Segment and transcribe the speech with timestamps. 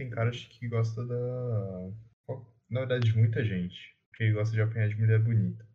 [0.00, 1.90] tem cara de que gosta da.
[2.70, 3.94] Na verdade, de muita gente.
[4.08, 5.66] Porque gosta de apanhar de mulher bonita.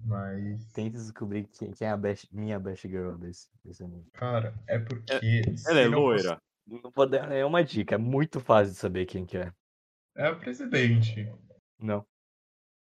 [0.00, 0.64] Mas.
[0.72, 4.06] Tenta descobrir quem, quem é a best, minha best girl desse, desse anime.
[4.12, 5.12] Cara, é porque.
[5.66, 6.42] Ela é não fosse- loira.
[6.66, 9.52] Não vou dar é uma dica, é muito fácil de saber quem que é.
[10.16, 11.30] É a presidente.
[11.78, 12.06] Não,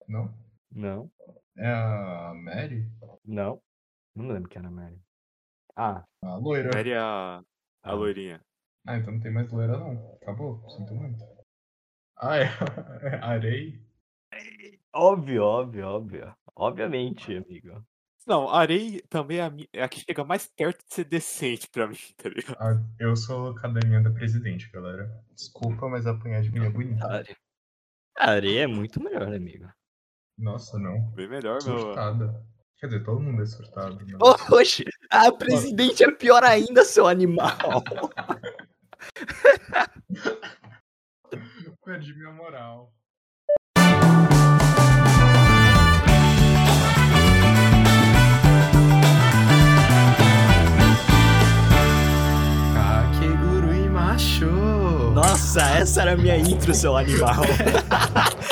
[0.08, 0.34] Não?
[0.72, 1.12] não,
[1.58, 2.90] É a Mary?
[3.26, 3.62] não.
[4.16, 4.98] Não lembro quem era a Mary.
[5.76, 6.70] Ah, A loira.
[6.74, 7.44] Mary é a, a
[7.84, 7.94] Ah.
[7.94, 8.40] loirinha.
[8.86, 10.14] Ah, então não tem mais loira não.
[10.22, 10.68] Acabou.
[10.70, 11.24] Sinto muito.
[12.18, 12.46] Ah, é.
[13.24, 13.84] Arei?
[14.94, 16.36] óbvio, óbvio, óbvio.
[16.56, 17.84] Obviamente, amigo.
[18.28, 21.86] Não, Arei também é a, é a que chega mais perto de ser decente pra
[21.88, 22.58] mim, tá ligado?
[22.60, 25.24] Ah, eu sou cadelinha da presidente, galera.
[25.34, 27.06] Desculpa, mas apanhar de mulher bonita.
[27.08, 27.36] Are-
[28.18, 29.68] A areia é muito melhor, amigo.
[30.38, 31.12] Nossa, não.
[31.12, 31.80] Bem melhor, meu.
[31.80, 32.44] Surtada.
[32.80, 33.96] Quer dizer, todo mundo é surtado.
[34.06, 34.18] Né?
[34.52, 37.48] Oxe, a presidente é pior ainda, seu animal.
[41.86, 42.92] Perdi minha moral.
[52.74, 54.46] Kakeguru e macho.
[55.14, 57.36] Nossa, essa era a minha intro, seu animal.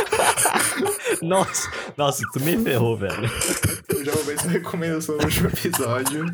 [1.21, 3.29] nossa, nossa, tu me ferrou, velho.
[3.89, 6.25] Eu já vou ver sua recomendação no último episódio.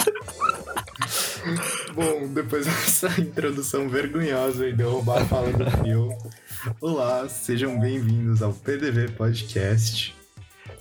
[1.94, 6.10] Bom, depois dessa introdução vergonhosa e de roubar a fala do Phil.
[6.82, 10.16] Olá, sejam bem-vindos ao PDV Podcast.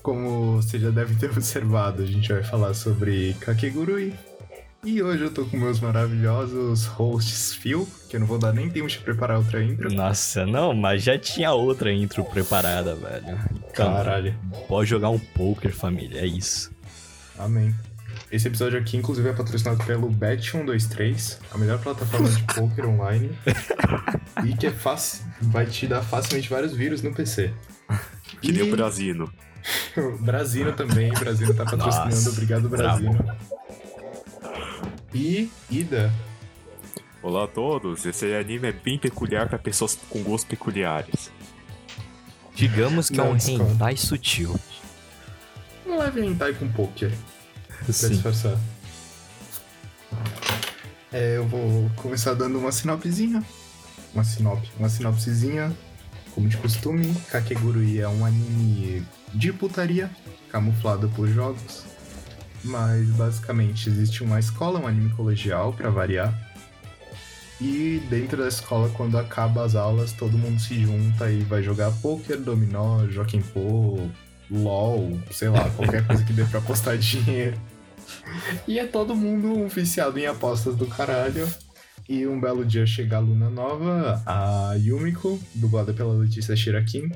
[0.02, 4.14] Como você já deve ter observado, a gente vai falar sobre Kakegurui.
[4.84, 8.70] E hoje eu tô com meus maravilhosos hosts Phil, que eu não vou dar nem
[8.70, 9.92] tempo de preparar outra intro.
[9.92, 13.38] Nossa, não, mas já tinha outra intro preparada, velho.
[13.70, 14.34] Então, Caralho.
[14.68, 16.70] pode jogar um poker, família, é isso.
[17.36, 17.74] Amém.
[18.30, 23.30] Esse episódio aqui, inclusive, é patrocinado pelo Bet123, a melhor plataforma de poker online.
[24.44, 27.52] e que é fácil, vai te dar facilmente vários vírus no PC.
[28.42, 29.32] Que nem E- o Brasino.
[30.20, 33.00] Brasino também, Brasino tá patrocinando, Nossa, obrigado bravo.
[33.10, 33.36] Brasino.
[35.14, 36.12] E Ida,
[37.22, 41.32] Olá a todos, esse anime é bem peculiar pra pessoas com gostos peculiares.
[42.54, 44.54] Digamos que Não, é um hentai sutil.
[45.84, 47.12] não leve hentai com poker,
[47.92, 48.08] Sim.
[48.14, 48.58] disfarçar.
[51.12, 53.42] É, eu vou começar dando uma sinopsezinha.
[54.14, 55.74] Uma sinop, uma sinopsezinha.
[56.34, 59.04] Como de costume, Kakegurui é um anime
[59.34, 60.10] de putaria,
[60.50, 61.84] camuflado por jogos.
[62.62, 66.32] Mas basicamente existe uma escola, um anime colegial, pra variar.
[67.60, 71.90] E dentro da escola, quando acaba as aulas, todo mundo se junta e vai jogar
[71.90, 74.08] poker, dominó, Jokenpô,
[74.50, 77.58] LOL, sei lá, qualquer coisa que dê pra apostar dinheiro.
[78.66, 81.48] E é todo mundo um viciado em apostas do caralho.
[82.08, 87.10] E um belo dia chega a aluna nova, a Yumiko, dublada pela Letícia Shirakin.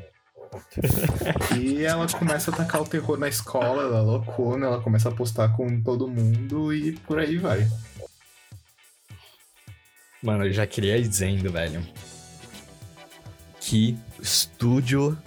[1.58, 5.12] e ela começa a atacar o terror na escola, ela é loucona, ela começa a
[5.12, 7.66] apostar com todo mundo e por aí vai.
[10.22, 11.82] Mano, eu já queria ir dizendo, velho.
[13.60, 15.19] Que estúdio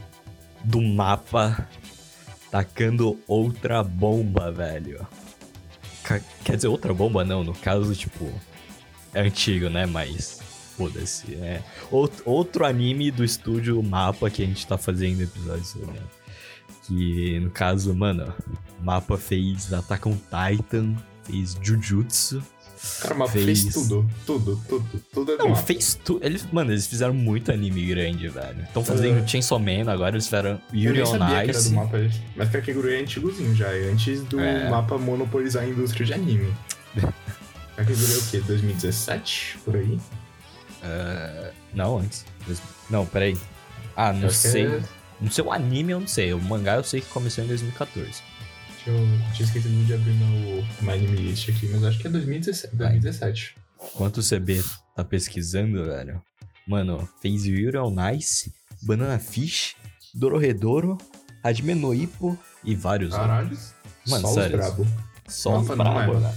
[0.63, 1.67] do mapa
[2.49, 5.05] tacando outra bomba, velho.
[6.43, 8.31] Quer dizer, outra bomba não, no caso, tipo,
[9.13, 9.85] é antigo, né?
[9.85, 10.39] Mas
[10.77, 11.35] foda-se.
[11.35, 11.61] É
[11.91, 15.99] Out- outro anime do estúdio mapa que a gente tá fazendo episódios sobre.
[16.87, 18.31] Que no caso, mano,
[18.83, 22.43] mapa fez Attack on Titan, fez Jujutsu.
[23.01, 23.73] Cara, mas fez, Fez.
[23.73, 25.61] tudo, tudo, tudo, tudo é Não, mapa.
[25.63, 26.25] fez tudo.
[26.25, 28.61] Eles, mano, eles fizeram muito anime grande, velho.
[28.63, 29.27] Estão fazendo É.
[29.27, 31.69] Chainsaw Man, agora eles fizeram Eu Yuri on que Ice.
[31.69, 31.97] do mapa.
[32.35, 34.69] Mas Kakegurui é antigozinho já, é antes do É.
[34.69, 36.53] mapa monopolizar a indústria de anime.
[37.75, 38.39] Kakegurui é o quê?
[38.45, 39.57] 2017?
[39.65, 39.99] Por aí?
[40.83, 42.25] É, Não, antes.
[42.89, 43.37] Não, peraí.
[43.95, 44.65] Ah, não que sei.
[44.67, 44.81] é-
[45.19, 46.33] Não sei o anime, eu não sei.
[46.33, 48.21] O mangá eu sei que começou em 2014.
[48.85, 49.33] Deixa eu...
[49.33, 52.75] Tinha esquecido de abrir meu, meu anime list aqui, mas acho que é 2017.
[52.75, 53.55] 2017.
[53.93, 54.63] Enquanto o CB
[54.95, 56.21] tá pesquisando, velho.
[56.67, 59.75] Mano, fez Yuri on Ice, Banana Fish,
[60.13, 60.97] Dororedoro,
[61.43, 63.29] Hajime no Ippo e vários outros.
[63.29, 63.57] Caralho.
[64.07, 64.59] Mano, Só sério.
[64.59, 64.87] os brabo.
[65.27, 66.35] Só os Mapa não brabo, velho.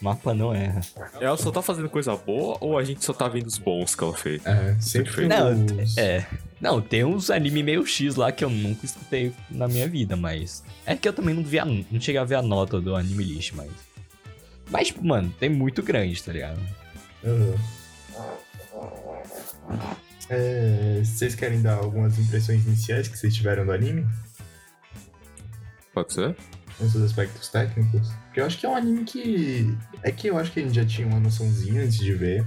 [0.00, 0.80] Mapa não erra.
[1.20, 4.04] Ela só tá fazendo coisa boa ou a gente só tá vendo os bons que
[4.04, 4.44] ela fez?
[4.44, 5.66] É, sempre foi Não.
[5.96, 6.26] É.
[6.60, 10.62] Não, tem uns anime meio X lá que eu nunca escutei na minha vida, mas.
[10.84, 13.24] É que eu também não vi a, não cheguei a ver a nota do anime
[13.24, 13.70] list, mas.
[14.70, 16.60] Mas, tipo, mano, tem muito grande, tá ligado?
[17.24, 17.54] Aham.
[20.28, 24.06] É, vocês querem dar algumas impressões iniciais que vocês tiveram do anime?
[25.94, 26.36] Pode ser?
[26.78, 28.08] Nos seus aspectos técnicos?
[28.26, 29.76] Porque eu acho que é um anime que.
[30.02, 32.46] É que eu acho que a gente já tinha uma noçãozinha antes de ver.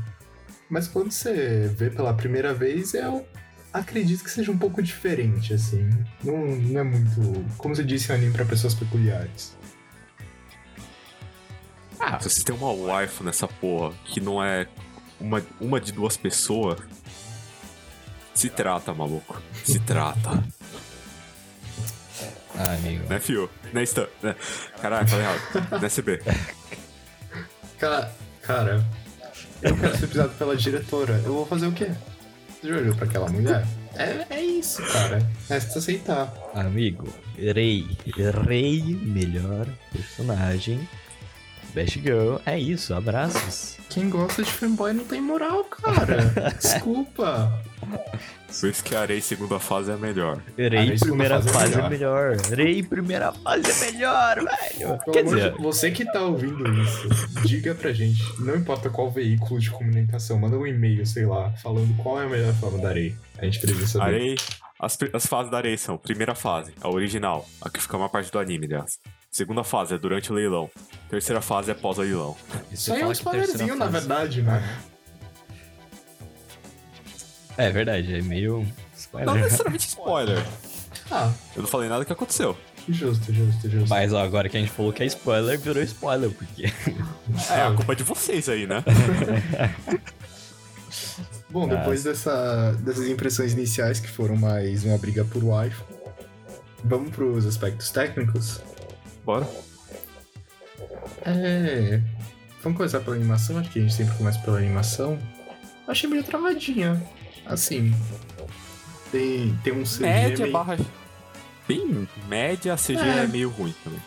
[0.69, 3.25] Mas quando você vê pela primeira vez, eu
[3.73, 5.89] acredito que seja um pouco diferente, assim.
[6.23, 7.45] Não, não é muito.
[7.57, 9.57] Como você disse, é um anime pra pessoas peculiares.
[11.99, 14.67] Ah, se você tem uma waifu nessa porra que não é
[15.19, 16.79] uma, uma de duas pessoas,
[18.33, 19.41] se trata, maluco.
[19.65, 20.43] Se trata.
[22.57, 23.07] Ah, amigo.
[23.10, 23.50] né, fio?
[23.74, 24.07] Né, Stan?
[24.22, 24.36] Né?
[24.81, 25.81] Caralho, falei errado.
[25.81, 26.19] Né, CB?
[27.78, 28.12] Cara,
[28.42, 28.86] cara,
[29.62, 31.13] eu quero ser pisado pela diretora.
[31.25, 31.92] Eu vou fazer o quê?
[32.62, 33.66] Você já olhou pra aquela mulher?
[33.96, 35.25] É, é isso, cara.
[35.50, 36.34] Resta aceitar.
[36.54, 37.07] Amigo,
[37.38, 37.88] Rei.
[38.48, 40.88] Rei, melhor personagem.
[41.74, 43.77] Best Girl, é isso, abraços.
[43.89, 46.18] Quem gosta de fanboy não tem moral, cara.
[46.60, 47.62] Desculpa.
[48.60, 50.42] Por isso que a Arei segunda fase é a melhor.
[50.57, 52.36] Rei, Rei, segunda primeira fase é é melhor.
[52.38, 54.98] Rei, primeira fase é melhor, velho.
[55.00, 57.07] Pelo Quer dizer, de você que tá ouvindo isso,
[57.45, 61.95] diga pra gente, não importa qual veículo de comunicação, manda um e-mail, sei lá, falando
[62.01, 63.15] qual é a melhor forma da Arei.
[63.38, 64.15] A gente precisa saber.
[64.15, 64.36] Arei.
[64.80, 68.31] As, as fases da Arei são: primeira fase, a original, a que fica uma parte
[68.31, 69.00] do anime, aliás.
[69.31, 70.69] Segunda fase é durante o leilão.
[71.09, 72.35] Terceira fase é pós o leilão.
[72.71, 74.79] Isso aí é um spoilerzinho, na verdade, né?
[77.57, 78.59] É verdade, é meio.
[78.59, 78.67] Não
[78.97, 79.35] spoiler.
[79.35, 80.45] necessariamente spoiler.
[81.11, 82.55] Ah, Eu não falei nada que aconteceu.
[82.87, 83.89] justo, justo, justo.
[83.89, 86.71] Mas ó, agora que a gente falou que é spoiler, virou spoiler, porque.
[87.49, 88.83] É, a culpa é de vocês aí, né?
[91.49, 95.81] Bom, depois dessa, dessas impressões iniciais, que foram mais uma briga por wife,
[96.83, 98.61] vamos pros aspectos técnicos?
[99.25, 99.48] Bora.
[101.25, 102.01] É.
[102.62, 105.18] Vamos começar pela animação, acho que a gente sempre começa pela animação.
[105.88, 107.01] Achei meio travadinha.
[107.45, 107.94] Assim.
[109.12, 110.54] Tem, tem um CG Média meio...
[110.54, 110.77] barra.
[111.68, 113.24] Bem média, a CG É.
[113.24, 114.00] é, meio ruim também.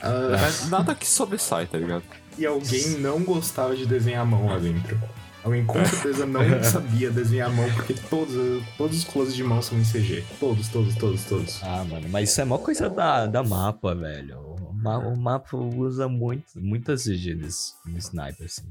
[0.00, 2.04] Ah, Mas nada que sobressai, tá ligado?
[2.36, 5.00] e alguém não gostava de desenhar a mão lá dentro.
[5.44, 8.34] Alguém com certeza não sabia desenhar a mão, porque todos,
[8.78, 10.24] todos os closes de mão são em CG.
[10.40, 11.62] Todos, todos, todos, todos.
[11.62, 14.38] Ah, mano, mas isso é uma coisa da, da mapa, velho.
[14.40, 18.62] O, ma- o mapa usa muito, muitas CG nesse- no sniper, assim.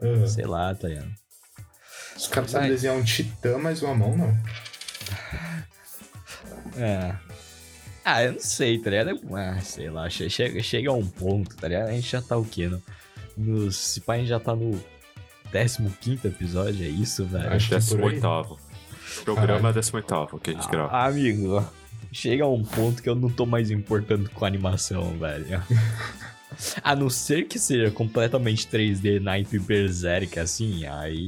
[0.00, 1.12] Ah, Sei lá, tá ligado?
[2.16, 4.36] os caras sabem desenhar um titã, mas uma mão não.
[6.78, 7.14] É.
[8.04, 9.20] Ah, eu não sei, tá ligado?
[9.34, 11.88] Ah, sei lá, che- chega, chega a um ponto, tá ligado?
[11.88, 12.68] A gente já tá o quê?
[12.68, 12.82] No,
[13.36, 14.78] no, se pá, a gente já tá no
[15.50, 17.52] 15 episódio, é isso, velho?
[17.52, 17.80] Acho que aí.
[17.80, 18.26] 18.
[18.26, 20.90] O programa é 18 que a gente grava.
[20.92, 21.64] Ah, amigo,
[22.12, 25.62] chega a um ponto que eu não tô mais importando com a animação, velho.
[26.82, 31.26] A não ser que seja completamente 3D Night Berserk, assim, aí.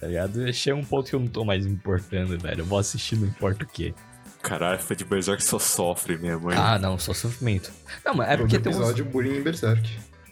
[0.00, 0.52] Tá ligado?
[0.52, 2.60] Chega um ponto que eu não tô mais importando, velho.
[2.60, 3.94] Eu vou assistir, não importa o quê.
[4.42, 6.58] Caralho, foi de Berserk só sofre mesmo, hein?
[6.58, 7.72] Ah, não, só sofrimento.
[8.04, 8.76] Não, mas é porque tem uns.
[8.76, 9.90] episódio bullying em Berserk.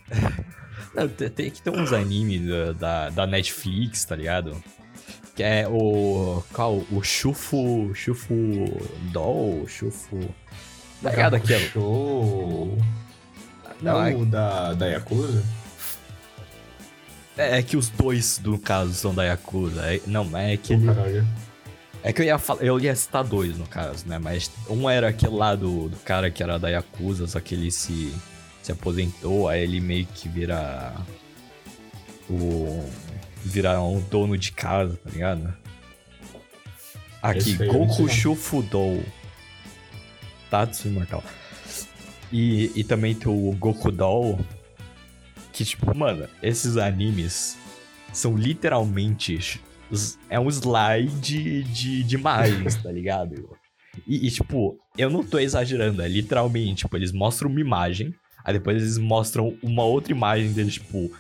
[0.95, 4.63] Não, tem, que ter uns animes da, da, da Netflix, tá ligado?
[5.35, 6.43] Que é o.
[6.53, 6.83] Qual?
[6.91, 7.93] O Shufu.
[7.95, 8.35] Shufu
[9.13, 9.67] Doll?
[9.69, 10.19] Shufu.
[11.03, 11.61] Tá ligado aquilo?
[11.71, 12.79] Show!
[13.83, 15.45] Não, é, da, da Yakuza?
[17.37, 19.83] é que os dois, no caso, são da Yakuza.
[19.83, 20.87] É- não, é que ele.
[22.03, 24.19] É que eu ia, fal- eu ia citar dois, no caso, né?
[24.19, 27.71] Mas um era aquele lá do, do cara que era da Yakuza, só que ele
[27.71, 28.15] se,
[28.67, 30.93] se aposentou, aí ele meio que vira.
[32.29, 32.85] O.
[33.45, 35.57] Vira um dono de casa, tá ligado?
[37.23, 38.09] Aqui, Goku não.
[38.09, 39.01] Shufudou.
[40.51, 41.23] Tatsu Imortal.
[42.33, 44.41] E, e também tem o Goku Doll.
[45.53, 47.57] Que, tipo, mano, esses animes
[48.13, 49.61] são literalmente.
[50.29, 53.57] É um slide de, de imagens, tá ligado?
[54.05, 58.13] E, e, tipo, eu não tô exagerando, é literalmente, tipo, eles mostram uma imagem,
[58.47, 61.11] aí depois eles mostram uma outra imagem deles, tipo,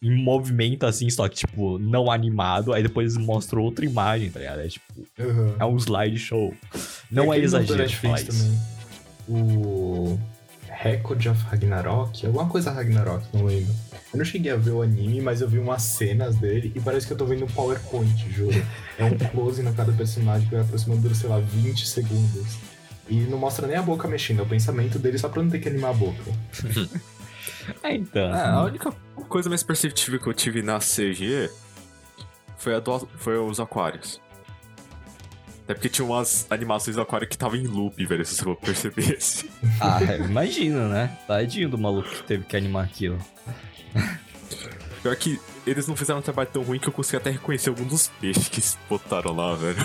[0.00, 4.38] em movimento assim, só que, tipo, não animado, aí depois eles mostram outra imagem, tá
[4.38, 4.60] ligado?
[4.60, 4.84] É tipo,
[5.18, 5.54] Uhum.
[5.58, 6.54] é um slideshow.
[7.10, 8.58] Não é do exagero Netflix falar isso.
[9.28, 10.18] O
[10.68, 13.74] Record of Ragnarok, alguma coisa Ragnarok, não lembro.
[14.12, 17.06] Eu não cheguei a ver o anime, mas eu vi umas cenas dele e parece
[17.06, 18.54] que eu tô vendo um PowerPoint, juro.
[18.98, 22.56] É um close na cada personagem que vai aproximando, sei lá, 20 segundos.
[23.08, 25.60] E não mostra nem a boca mexendo, é o pensamento dele só pra não ter
[25.60, 26.22] que animar a boca.
[27.82, 28.32] É, então.
[28.32, 28.92] É, a única
[29.28, 31.50] coisa mais perceptível que eu tive na CG
[32.56, 34.20] foi, a do, foi os aquários.
[35.64, 39.50] Até porque tinha umas animações do aquário que tava em loop, velho, se você percebesse.
[39.80, 41.18] Ah, imagina, né?
[41.26, 43.18] Tadinho do maluco que teve que animar aquilo.
[45.02, 47.88] Pior que eles não fizeram um trabalho tão ruim que eu consegui até reconhecer alguns
[47.88, 49.76] dos peixes que botaram lá, velho.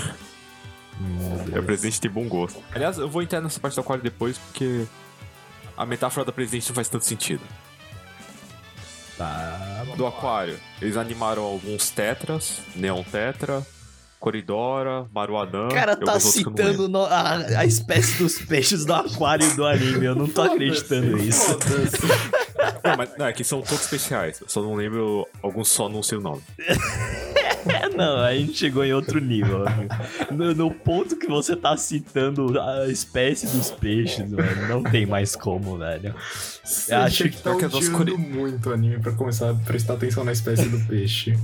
[1.54, 2.62] É, o presidente tem bom gosto.
[2.74, 4.86] Aliás, eu vou entrar nessa parte do aquário depois porque
[5.78, 7.42] a metáfora da presidente não faz tanto sentido.
[9.18, 13.66] Tá do Aquário, eles animaram alguns Tetras, Neon Tetra,
[14.20, 15.68] Coridora, Maruanã.
[15.68, 20.06] O cara tá citando no- a, a espécie dos peixes do aquário do anime.
[20.06, 21.58] Eu não tô acreditando nisso.
[22.84, 24.40] Não, mas não, é que são todos especiais.
[24.42, 26.42] Eu só não lembro, alguns só não sei o nome.
[27.72, 29.68] É, não, a gente chegou em outro nível.
[29.68, 29.94] amigo.
[30.32, 35.36] No, no ponto que você tá citando a espécie dos peixes, velho, não tem mais
[35.36, 36.14] como, velho.
[36.64, 40.24] Você acho que que tá é odiando muito o anime pra começar a prestar atenção
[40.24, 41.38] na espécie do peixe.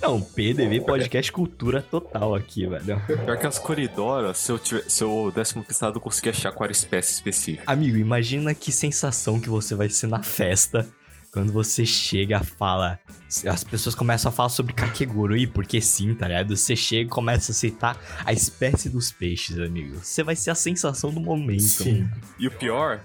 [0.00, 3.00] Não, PDV Podcast Cultura total aqui, velho.
[3.06, 6.52] Pior que as Coridoras, se eu, tiver, se eu desse uma pistada, eu conseguia achar
[6.52, 7.62] qual era a espécie específica.
[7.66, 10.86] Amigo, imagina que sensação que você vai ser na festa
[11.34, 12.98] quando você chega e fala.
[13.44, 16.56] As pessoas começam a falar sobre Kakegurui, porque sim, tá ligado?
[16.56, 19.96] Você chega e começa a citar a espécie dos peixes, amigo.
[19.96, 21.60] Você vai ser a sensação do momento.
[21.60, 22.08] Sim.
[22.38, 23.00] E o pior,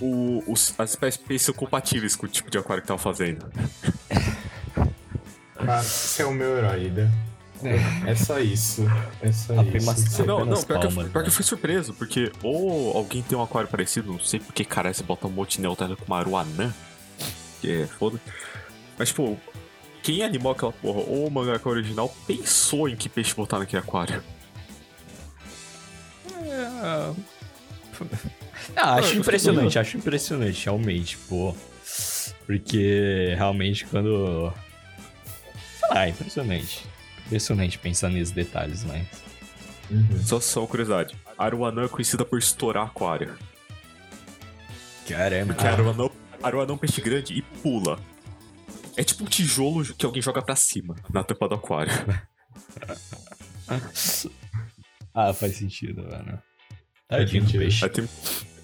[0.00, 3.46] o, os, as espécies são compatíveis com o tipo de aquário que tava fazendo.
[5.64, 7.10] Mas você é o meu herói, né?
[8.06, 8.84] É só isso.
[9.20, 10.24] É só Apenas- isso.
[10.24, 11.26] Não, não, pior que, eu, palmas, pior que né?
[11.28, 15.02] eu fui surpreso, porque ou alguém tem um aquário parecido, não sei porque caralho você
[15.02, 16.91] bota um monte de Neotela com Maruanã, que
[17.70, 18.20] é foda.
[18.98, 19.38] Mas, tipo,
[20.02, 24.22] quem animou aquela porra, ou o mangaka original, pensou em que peixe botar naquele aquário.
[28.76, 31.54] Ah, acho impressionante, acho impressionante, realmente, pô.
[32.46, 34.52] Porque realmente quando.
[35.78, 36.86] Sei lá, é impressionante.
[37.26, 39.06] Impressionante pensar nesses detalhes, mas.
[39.90, 40.22] Uhum.
[40.24, 41.14] Só, só curiosidade.
[41.36, 43.36] Aruanã é conhecida por estourar aquário.
[45.08, 45.54] Caramba.
[45.54, 46.10] Porque Aruanã,
[46.42, 47.98] Aruanã é um peixe grande e pula.
[48.96, 51.92] É tipo um tijolo que alguém joga pra cima, na tampa do aquário.
[55.14, 56.42] Ah, faz sentido, velho.
[57.08, 57.84] Tadinho do peixe.
[57.84, 58.08] Aí tem,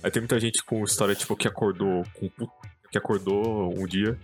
[0.03, 2.31] aí tem muita gente com história, tipo, que acordou com
[2.91, 4.19] que acordou um dia,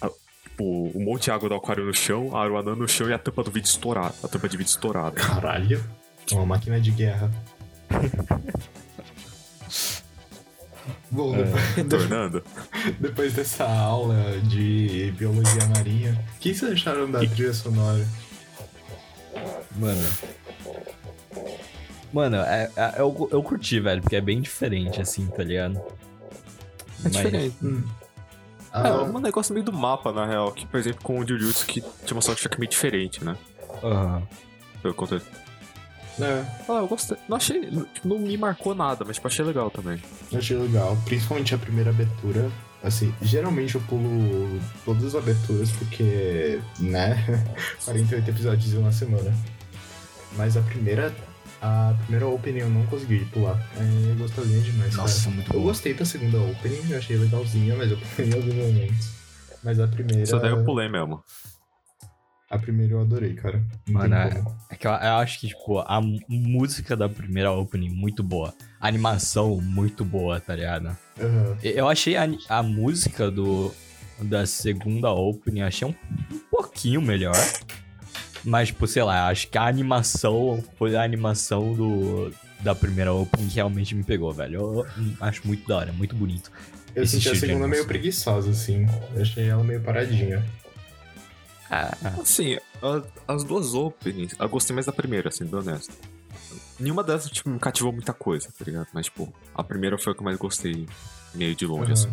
[0.00, 0.08] a-
[0.42, 0.64] tipo,
[0.96, 3.42] um monte de água do aquário no chão, a aruanã no chão e a tampa
[3.44, 4.14] do vidro estourada.
[4.24, 5.16] A tampa de vidro estourada.
[5.16, 5.84] Caralho.
[6.32, 7.30] Uma máquina de guerra.
[11.10, 11.82] Bom, É.
[11.82, 12.08] depois,
[13.00, 14.14] depois dessa aula
[14.44, 18.06] de biologia marinha, o que vocês acharam da trilha sonora?
[19.76, 20.06] Mano.
[22.12, 25.76] Mano, é, é- eu, eu curti, velho, porque é bem diferente, assim, tá ligado?
[25.78, 25.82] É
[27.04, 27.56] Mas- diferente.
[27.62, 27.82] Hum.
[28.72, 30.52] É, Ah, um negócio meio do mapa, na real.
[30.52, 33.36] Que, por exemplo, com o Jujutsu, que tinha uma soundtrack meio diferente, né?
[33.82, 34.22] Aham.
[34.80, 35.28] Pelo contexto.
[36.18, 37.16] É, Ah, eu gostei.
[37.28, 37.60] Não achei.
[37.94, 40.00] Tipo, não me marcou nada, mas tipo, achei legal também.
[40.32, 40.96] eu achei legal.
[41.04, 42.50] Principalmente a primeira abertura.
[42.82, 47.44] Assim, geralmente eu pulo todas as aberturas porque, né?
[47.84, 49.34] 48 episódios em uma semana.
[50.36, 51.14] Mas a primeira.
[51.62, 53.58] A primeira opening eu não consegui pular.
[53.76, 54.94] É gostosinha demais.
[54.96, 55.34] Nossa, cara.
[55.36, 55.66] muito Eu bom.
[55.66, 59.10] gostei da segunda opening, eu achei legalzinha, mas eu pulei em alguns momentos.
[59.62, 60.22] Mas a primeira.
[60.22, 61.22] Isso daí eu pulei mesmo.
[62.50, 63.62] A primeira eu adorei, cara.
[63.88, 64.56] Não Mano, como.
[64.68, 68.52] É que eu, eu acho que, tipo, a música da primeira opening muito boa.
[68.80, 70.96] A animação muito boa, tá ligado?
[71.62, 73.72] E- Eu achei a, a música do
[74.20, 75.94] da segunda opening, achei um,
[76.30, 77.36] um pouquinho melhor.
[78.44, 83.48] Mas, tipo, sei lá, acho que a animação foi a animação do, da primeira opening
[83.48, 84.54] que realmente me pegou, velho.
[84.60, 84.86] Eu, eu
[85.20, 86.50] acho muito da hora, muito bonito.
[86.96, 88.86] Eu senti a segunda meio preguiçosa, assim.
[89.14, 90.44] Eu achei ela meio paradinha.
[91.70, 95.92] Ah, Assim, a- as duas openings, eu gostei mais da primeira, assim, sendo honesto.
[96.78, 98.88] Nenhuma dessas, tipo, me cativou muita coisa, tá ligado?
[98.92, 100.86] Mas, tipo, a primeira foi a que eu mais gostei,
[101.34, 101.92] meio de longe, Aham.
[101.92, 102.10] assim.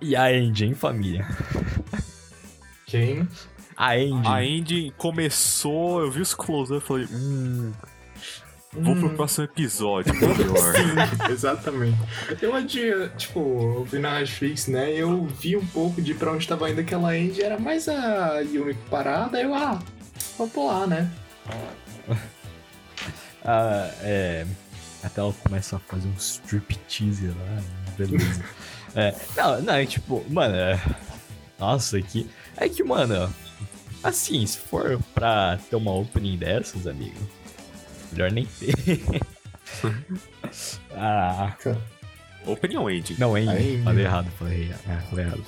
[0.00, 1.26] e a Engine, família?
[2.86, 3.26] Quem?
[3.76, 4.26] A Engine.
[4.28, 7.72] A ending começou, eu vi os close-up e falei, hum,
[8.72, 9.16] vou pro Hum.
[9.16, 10.72] próximo episódio, melhor.
[11.26, 11.98] Sim, exatamente.
[12.40, 13.38] Eu adia, tipo,
[13.78, 14.90] eu vi na Netflix, né?
[14.92, 18.74] Eu vi um pouco de pra onde tava indo aquela end, era mais a Yumi
[18.90, 19.78] parada, eu, ah,
[20.38, 21.10] vou pular, né?
[23.44, 24.46] Ah, é.
[25.02, 27.62] Até ela começa a fazer um striptease lá,
[27.98, 28.44] beleza.
[28.94, 30.80] é, não, não, é tipo, mano, é,
[31.58, 32.28] nossa, que.
[32.56, 33.34] É que, mano,
[34.04, 37.18] assim, se for pra ter uma opening dessas, amigo,
[38.12, 38.74] melhor nem ter.
[40.96, 41.54] ah,
[42.46, 43.16] Opinião ending.
[43.18, 43.82] não, Andy.
[43.84, 45.44] Falei errado, falei, ah, falei errado.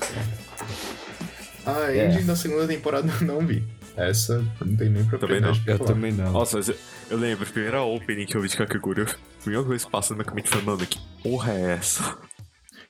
[1.66, 2.06] A É.
[2.06, 3.64] ending da segunda temporada eu não vi.
[3.96, 5.90] Essa não tem nem propriedade pra Eu falar.
[5.92, 6.32] também não.
[6.32, 6.76] Nossa, mas eu,
[7.10, 10.16] eu lembro, a primeira opening que eu vi de Kakegurui, a primeira coisa que passou
[10.16, 12.16] na minha mente foi, mano, que porra é essa?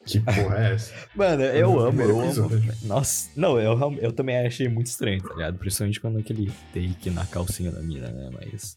[0.07, 0.93] Que porra é essa?
[1.17, 2.51] Mano, eu amo, eu amo.
[2.83, 5.57] Nossa, não, eu, eu também achei muito estranho, tá ligado?
[5.57, 8.29] Principalmente quando aquele take na calcinha da mina, né?
[8.35, 8.77] Mas.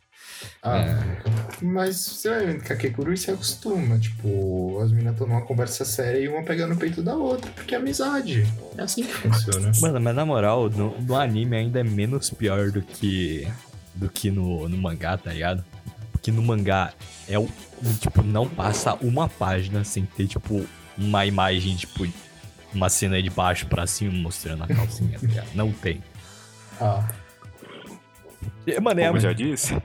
[0.62, 1.29] Ah, É.
[1.62, 3.98] mas você vai vendo que a Kekuru se acostuma.
[3.98, 7.74] Tipo, as meninas estão numa conversa séria e uma pegando o peito da outra, porque
[7.75, 8.46] é amizade.
[8.77, 9.72] É assim que funciona.
[9.82, 13.48] Mano, mas na moral, no, no anime ainda é menos pior do que.
[13.96, 15.63] do que no, no mangá, tá ligado?
[16.12, 16.94] Porque no mangá
[17.27, 17.48] é o.
[18.00, 20.65] Tipo, não passa uma página sem ter, tipo,
[20.98, 22.08] uma imagem, tipo,
[22.74, 25.48] uma cena de baixo pra cima mostrando a calcinha, tá ligado?
[25.56, 26.03] Não tem.
[26.82, 27.08] Ah,
[28.65, 29.77] É, Mano, é Como eu já disse,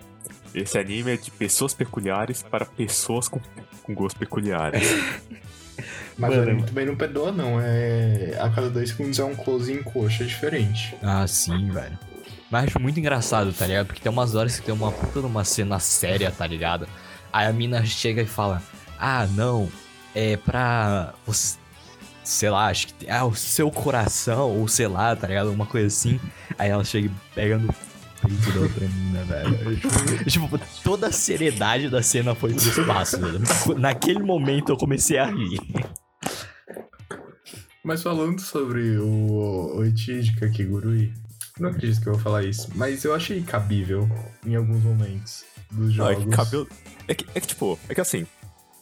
[0.54, 3.40] esse anime é de pessoas peculiares para pessoas com,
[3.82, 4.82] com gostos peculiares.
[6.18, 7.60] mas Mano, o anime também não perdoa, não.
[7.60, 8.36] É...
[8.40, 10.96] A cada dois segundos é um close em coxa diferente.
[11.02, 11.98] Ah, sim, velho.
[12.50, 13.86] Mas acho muito engraçado, tá ligado?
[13.86, 16.86] Porque tem umas horas que tem uma puta numa cena séria, tá ligado?
[17.32, 18.62] Aí a mina chega e fala:
[18.98, 19.70] Ah, não,
[20.14, 21.14] é pra.
[21.26, 21.56] Você,
[22.22, 23.08] sei lá, acho que.
[23.08, 25.50] Ah, o seu coração, ou sei lá, tá ligado?
[25.50, 26.20] Uma coisa assim.
[26.58, 27.72] Aí ela chega e pega no
[28.28, 29.76] peito da outra mina, velho.
[29.76, 33.40] Tipo, tipo, toda a seriedade da cena foi pro espaço, velho.
[33.78, 35.58] Naquele momento eu comecei a rir.
[37.84, 41.12] Mas falando sobre o, o Ichi de Kakegurui,
[41.58, 44.08] não acredito que eu vou falar isso, mas eu achei cabível
[44.46, 46.24] em alguns momentos dos Não, é jogos.
[46.24, 46.68] que cabelo.
[47.08, 48.26] É que, é que, tipo, é que assim.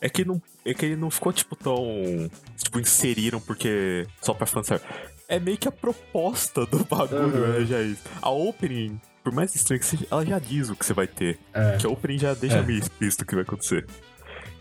[0.03, 0.41] É que não.
[0.65, 2.31] É que ele não ficou, tipo, tão.
[2.57, 4.07] Tipo, inseriram porque.
[4.21, 4.87] Só pra fanservice.
[5.29, 7.59] É meio que a proposta do bagulho, Aham.
[7.61, 7.65] né?
[7.67, 8.03] Já é isso.
[8.21, 11.39] A opening, por mais estranho que seja, ela já diz o que você vai ter.
[11.53, 11.77] É.
[11.77, 12.63] Que a opening já deixa É.
[12.63, 13.87] meio explícito o que vai acontecer.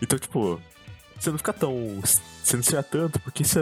[0.01, 0.59] Então, tipo,
[1.17, 1.99] você não fica tão.
[2.01, 3.61] Você não se tanto, porque você.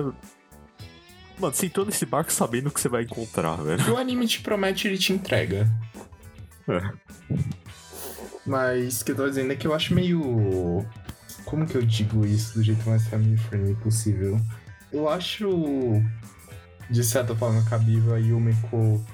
[1.39, 3.81] Mano, você entrou nesse barco sabendo o que você vai encontrar, velho.
[3.81, 5.69] O que o anime te promete, ele te entrega.
[6.67, 6.91] É.
[8.45, 10.85] Mas o que eu tô dizendo é que eu acho meio.
[11.45, 14.39] Como que eu digo isso do jeito mais family friendly possível?
[14.91, 16.01] Eu acho,
[16.89, 19.05] de certa forma, cabível a Yumiko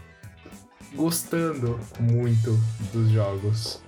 [0.96, 2.60] gostando muito
[2.92, 3.82] dos jogos.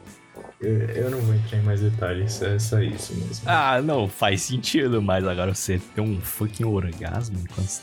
[0.60, 3.44] Eu, eu não vou entrar em mais detalhes, é só isso mesmo.
[3.46, 7.82] Ah, não, faz sentido, mas agora você ter um fucking orgasmo enquanto você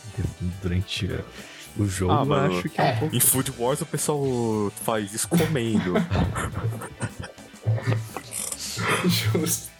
[0.63, 1.09] durante
[1.77, 2.97] o jogo, Ah, eu mano, acho que é um é.
[2.97, 3.17] pouco.
[3.17, 5.95] Em Food Wars o pessoal faz isso comendo.
[9.07, 9.71] Justo.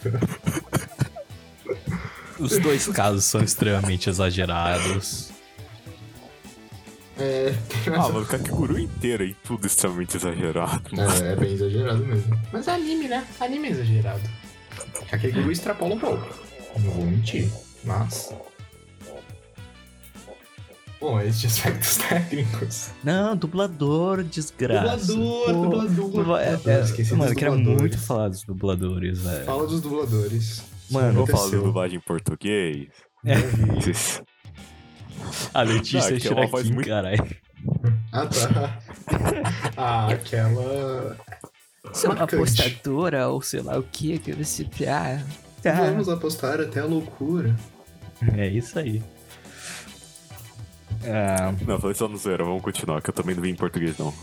[2.39, 5.32] Os dois casos são extremamente exagerados.
[7.19, 7.53] É,
[7.85, 10.83] tem mais ah, mano, o Kakeguru inteiro é tudo extremamente exagerado.
[11.23, 12.39] É, é bem exagerado mesmo.
[12.53, 13.27] Mas é anime, né?
[13.41, 14.23] Anime é exagerado.
[15.11, 16.27] Kakeguru extrapola um pouco.
[16.79, 17.51] Não vou mentir,
[17.85, 18.35] mas...
[21.01, 22.91] Bom, esses aspectos técnicos.
[23.03, 25.13] Não, dublador, desgraça.
[25.13, 25.89] Pô, dublador.
[25.91, 29.45] dubla- é- Dublador, é- esqueci mano, eu queria muito falar dos dubladores, velho.
[29.45, 30.63] Fala dos dubladores.
[30.91, 32.87] Mano, Vamos falar de dublagem em português.
[33.27, 33.35] É.
[35.55, 37.37] A Letícia Não, é que é uma Shirakin, muito- caralho.
[38.13, 38.79] Ah, tá.
[39.77, 41.17] ah, aquela...
[41.93, 42.35] Sei lá, Marcante.
[42.63, 44.67] apostadora ou sei lá o que que você.
[44.89, 45.21] Ah,
[45.63, 45.73] tá.
[45.73, 47.55] Vamos apostar até a loucura.
[48.37, 49.03] É isso aí.
[51.05, 53.99] Ah, Não, falei só no zero, vamos continuar, que eu também não vi em português,
[53.99, 54.15] não.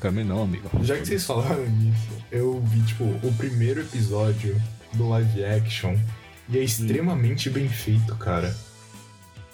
[0.00, 0.70] também não, amigo.
[0.84, 4.60] Já que vocês falaram nisso, eu vi, tipo, o primeiro episódio
[4.94, 5.96] do live action
[6.48, 8.54] e é extremamente bem feito, cara.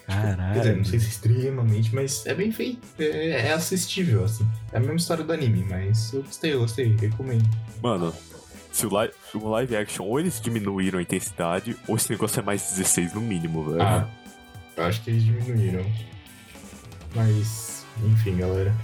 [0.06, 0.84] Quer dizer, não sei Caralho.
[0.84, 2.86] se é extremamente, mas é bem feito.
[2.98, 4.46] É, é assistível, assim.
[4.72, 7.48] É a mesma história do anime, mas eu gostei, eu gostei, recomendo.
[7.82, 8.12] Mano,
[8.70, 12.42] se o live, o live action, ou eles diminuíram a intensidade, ou esse negócio é
[12.42, 13.82] mais 16 no mínimo, velho.
[13.82, 14.06] Ah,
[14.76, 15.86] eu acho que eles diminuíram.
[17.14, 18.74] Mas, enfim, galera.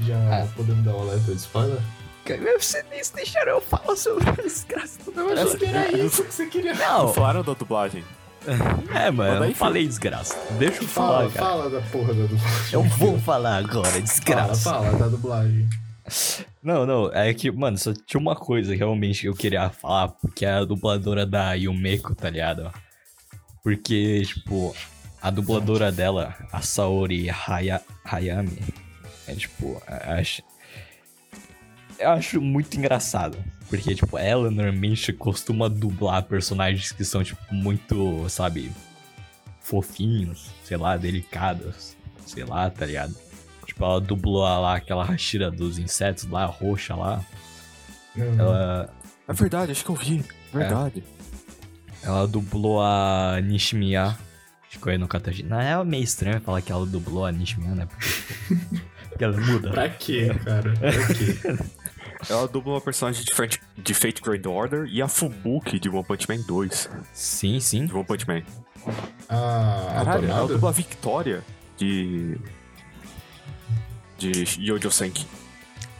[0.00, 0.48] Já Ah.
[0.54, 1.80] podemos dar o alerta de spoiler?
[2.58, 6.46] Vocês deixaram eu falar sobre a desgraça do Eu achei que era isso que você
[6.46, 6.74] queria.
[6.74, 8.02] Não, Falaram da dublagem.
[8.94, 10.36] É, mano, eu Mas não falei desgraça.
[10.58, 11.46] Deixa eu Fala, falar, cara.
[11.46, 12.72] fala da porra da dublagem.
[12.72, 14.70] Eu vou falar agora, Fala, desgraça.
[14.70, 15.68] fala da dublagem.
[16.62, 20.44] Não, não, é que, mano, só tinha uma coisa realmente que eu queria falar, porque
[20.44, 22.70] é a dubladora da Yumeko, tá ligado?
[23.62, 24.74] Porque, tipo,
[25.22, 28.58] a dubladora dela, a Saori Haya, Hayami,
[29.26, 30.42] é tipo, acho.
[31.98, 33.38] Eu acho muito engraçado.
[33.68, 38.70] Porque, tipo, ela normalmente costuma dublar personagens que são, tipo, muito, sabe,
[39.60, 41.96] fofinhos, sei lá, delicados,
[42.26, 43.14] sei lá, tá ligado?
[43.66, 47.24] Tipo, ela dublou lá aquela Hashira dos insetos lá, roxa lá.
[48.14, 48.90] Não, Ela,
[49.26, 50.24] É verdade, acho que eu vi.
[50.52, 51.02] Verdade.
[52.02, 54.16] ela dublou a Nishimiya
[54.70, 55.42] de Koe no Kataji.
[55.42, 57.86] Na real, é meio estranho falar que ela dublou a Nishimiya, né?
[57.86, 58.54] Porque,
[59.08, 59.70] porque ela muda.
[59.70, 60.74] Pra quê, cara?
[60.74, 61.64] Pra quê?
[62.28, 66.26] Ela dubla uma personagem diferente de Fate Grand Order e a Fubuki de One Punch
[66.28, 66.90] Man 2.
[67.12, 67.86] Sim, sim.
[67.86, 68.42] De One Punch Man.
[69.28, 71.42] Ah, a Caralho, ela dubla a Victoria
[71.76, 72.36] de.
[74.18, 75.26] de Yojo Senki.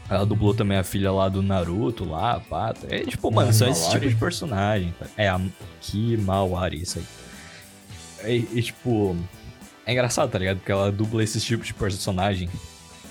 [0.08, 2.74] Ela dublou também a filha lá do Naruto, lá, pá.
[2.90, 4.00] É tipo, mano, são esse Himawari?
[4.00, 4.94] tipo de personagem.
[4.98, 5.06] tá?
[5.16, 5.40] É, a
[5.80, 8.36] Kimawari, isso aí.
[8.36, 9.16] E, e, tipo,
[9.86, 10.58] é engraçado, tá ligado?
[10.58, 12.50] Porque ela dubla esse tipo de personagem.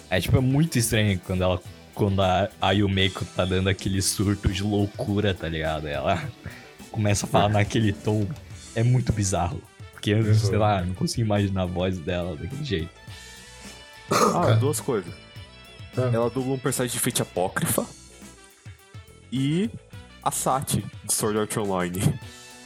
[0.09, 1.59] É, tipo, é muito estranho quando ela.
[1.93, 5.87] Quando a, a Yumeko tá dando aquele surto de loucura, tá ligado?
[5.87, 6.23] Ela
[6.91, 8.27] começa a falar naquele tom.
[8.75, 9.61] É muito bizarro.
[9.91, 10.33] Porque, Uhum.
[10.33, 12.89] sei lá, não consigo imaginar a voz dela daquele jeito.
[14.11, 15.13] Ah, duas coisas.
[15.97, 16.09] Ah.
[16.13, 17.85] Ela dubla um personagem de Fate Apócrifa
[19.31, 19.69] e
[20.21, 21.99] a Sati de Sword Art Online.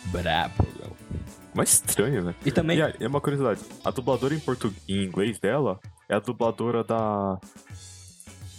[0.06, 0.96] Brabo, meu.
[1.54, 2.36] Mais estranho, né?
[2.46, 2.78] E também.
[2.80, 3.62] E é uma curiosidade.
[3.84, 7.38] A dubladora em português, em inglês dela é a dubladora da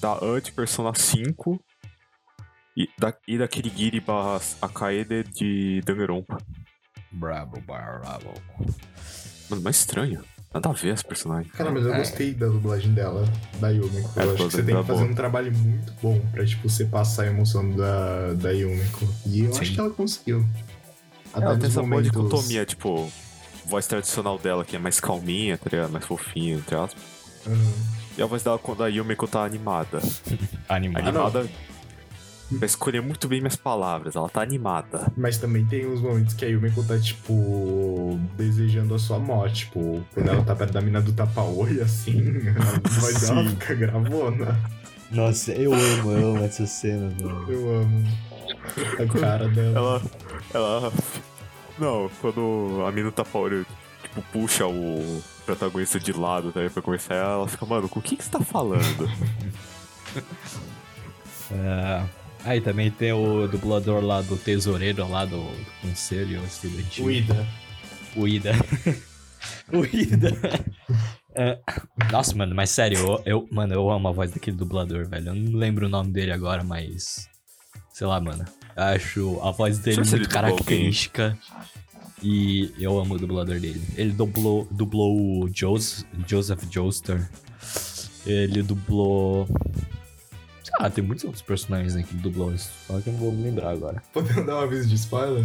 [0.01, 1.61] da de Persona 5
[2.77, 6.39] e, da, e da Kirigiri barra Akaede de Danganronpa.
[7.11, 8.33] Brabo, brabo.
[9.51, 10.23] Mano, mais estranho.
[10.53, 11.51] Nada a ver esse personagem.
[11.53, 11.99] Cara, mas eu É.
[11.99, 13.25] gostei da dublagem dela,
[13.61, 14.19] da Yumiko.
[14.19, 15.11] É, Eu acho que você tem que fazer boa.
[15.11, 19.07] um trabalho muito bom pra, tipo, você passar a emoção da, da Yumiko.
[19.27, 19.61] E eu Sim.
[19.61, 20.47] acho que ela conseguiu.
[21.35, 22.11] Até Ela tem essa boa momentos...
[22.11, 23.13] dicotomia, tipo,
[23.67, 25.91] voz tradicional dela, que é mais calminha, tá ligado?
[25.91, 27.03] Mais fofinha, entre aspas.
[27.47, 28.08] Aham.
[28.19, 30.01] E a voz dela quando a Yumiko tá animada.
[30.69, 31.09] Animado.
[31.09, 31.27] Ah, não.
[31.27, 31.49] Animada.
[32.59, 35.13] Pra escolher muito bem minhas palavras, ela tá animada.
[35.17, 39.67] Mas também tem os momentos que a Yumiko tá, tipo, desejando a sua morte.
[39.67, 44.59] Tipo, quando ela tá perto da mina do tapa-oi, assim, a voz dela fica gravona.
[45.11, 47.53] Nossa, eu amo, eu amo essa cena, mano.
[47.53, 48.09] Eu amo
[48.99, 49.79] a cara dela.
[49.79, 50.03] Ela.
[50.55, 50.93] Ela.
[51.79, 53.65] Não, quando a mina tá fora,
[54.03, 58.03] tipo, puxa o protagonista de lado tá, aí pra conversar, ela fica, mano, com o
[58.03, 59.09] que, que você tá falando?
[61.51, 62.05] É...
[62.45, 67.07] Aí também tem o dublador lá do tesoureiro lá do, do conselho estudantil.
[67.07, 67.47] O Ida.
[68.15, 68.53] O Ida.
[69.73, 70.31] o Ida.
[71.35, 71.59] É,
[72.13, 75.29] Nossa, mano, mas sério, eu, eu- mano, eu amo a voz daquele dublador, velho.
[75.29, 77.27] Eu não lembro o nome dele agora, mas.
[77.95, 78.45] Sei lá, mano.
[78.77, 81.39] Eu acho a voz dele muito característica.
[82.23, 83.81] E eu amo o dublador dele.
[83.97, 87.31] Ele dublou, dublou o Jos- Joseph Joestar.
[88.27, 89.47] Ele dublou.
[90.65, 92.71] Sei lá, tem muitos outros personagens né, que ele dublou isso.
[92.87, 94.03] Só que eu não vou me lembrar agora.
[94.13, 95.45] Podemos dar um aviso de spoiler?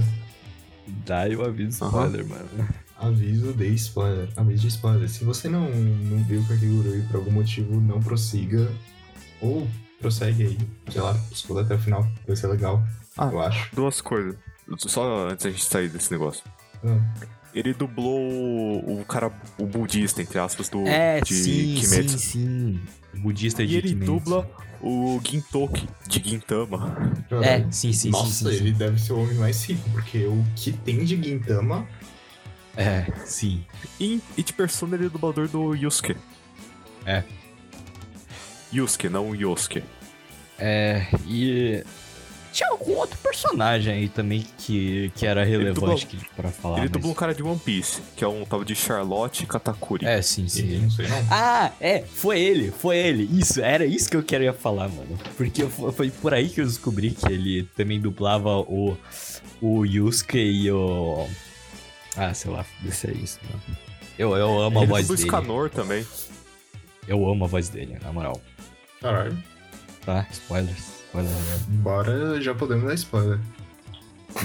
[1.06, 2.50] Dá eu aviso spoiler, mano.
[2.98, 4.30] Aviso de spoiler.
[4.36, 5.08] Aviso de spoiler.
[5.10, 8.70] Se você não, não viu Kakegurui por algum motivo, não prossiga.
[9.40, 9.68] Ou
[10.00, 10.58] prossegue aí.
[10.92, 12.06] Sei lá, escuta até o final.
[12.28, 12.84] Vai ser legal.
[13.18, 13.30] Ah.
[13.32, 13.74] Eu acho.
[13.76, 14.36] Duas coisas.
[14.78, 16.44] Só antes da gente sair desse negócio.
[16.84, 17.00] Ah,
[17.54, 22.18] Ele dublou o o cara, o budista, entre aspas, do É, de sim, Kimetsu.
[22.20, 22.80] sim,
[23.14, 23.20] sim.
[23.22, 24.12] Budista E de ele Kimetsu.
[24.14, 24.50] dubla
[24.82, 27.14] o Gintoki de Gintama.
[27.44, 28.64] É, sim, sim, Nossa, sim, sim, sim.
[28.64, 31.88] ele deve ser o homem mais rico, porque o que tem de Gintama.
[32.76, 33.64] É, sim.
[34.00, 36.18] E, e de Persona ele é dublador do Yusuke.
[37.06, 37.24] É.
[38.74, 39.84] Yusuke, não Yosuke.
[40.58, 41.84] É, e.
[42.54, 46.76] Tinha algum outro personagem aí também que, que era relevante dublou- que, pra falar.
[46.78, 50.06] ele mas- dublou um cara de One Piece, que é um tal de Charlotte Katakuri.
[50.06, 50.78] É, sim, sim.
[50.80, 51.18] Não sei não.
[51.32, 53.24] Ah, é, foi ele, foi ele.
[53.38, 55.18] Isso, era isso que eu queria falar, mano.
[55.36, 58.96] Porque fo- foi por aí que eu descobri que ele também dublava o,
[59.60, 61.28] o Yusuke e o.
[62.16, 63.64] Ah, sei lá, desse é isso, mano.
[64.20, 65.28] Eu, eu amo a ele voz dubla o dele.
[65.30, 66.06] Scanor também.
[67.08, 68.40] Eu amo a voz dele, na moral.
[69.02, 69.36] Caralho.
[70.06, 70.28] Tá?
[70.32, 71.03] Spoilers.
[71.14, 71.30] Spoilers.
[71.30, 71.60] né?
[71.68, 73.40] Bora, já podemos dar spoiler.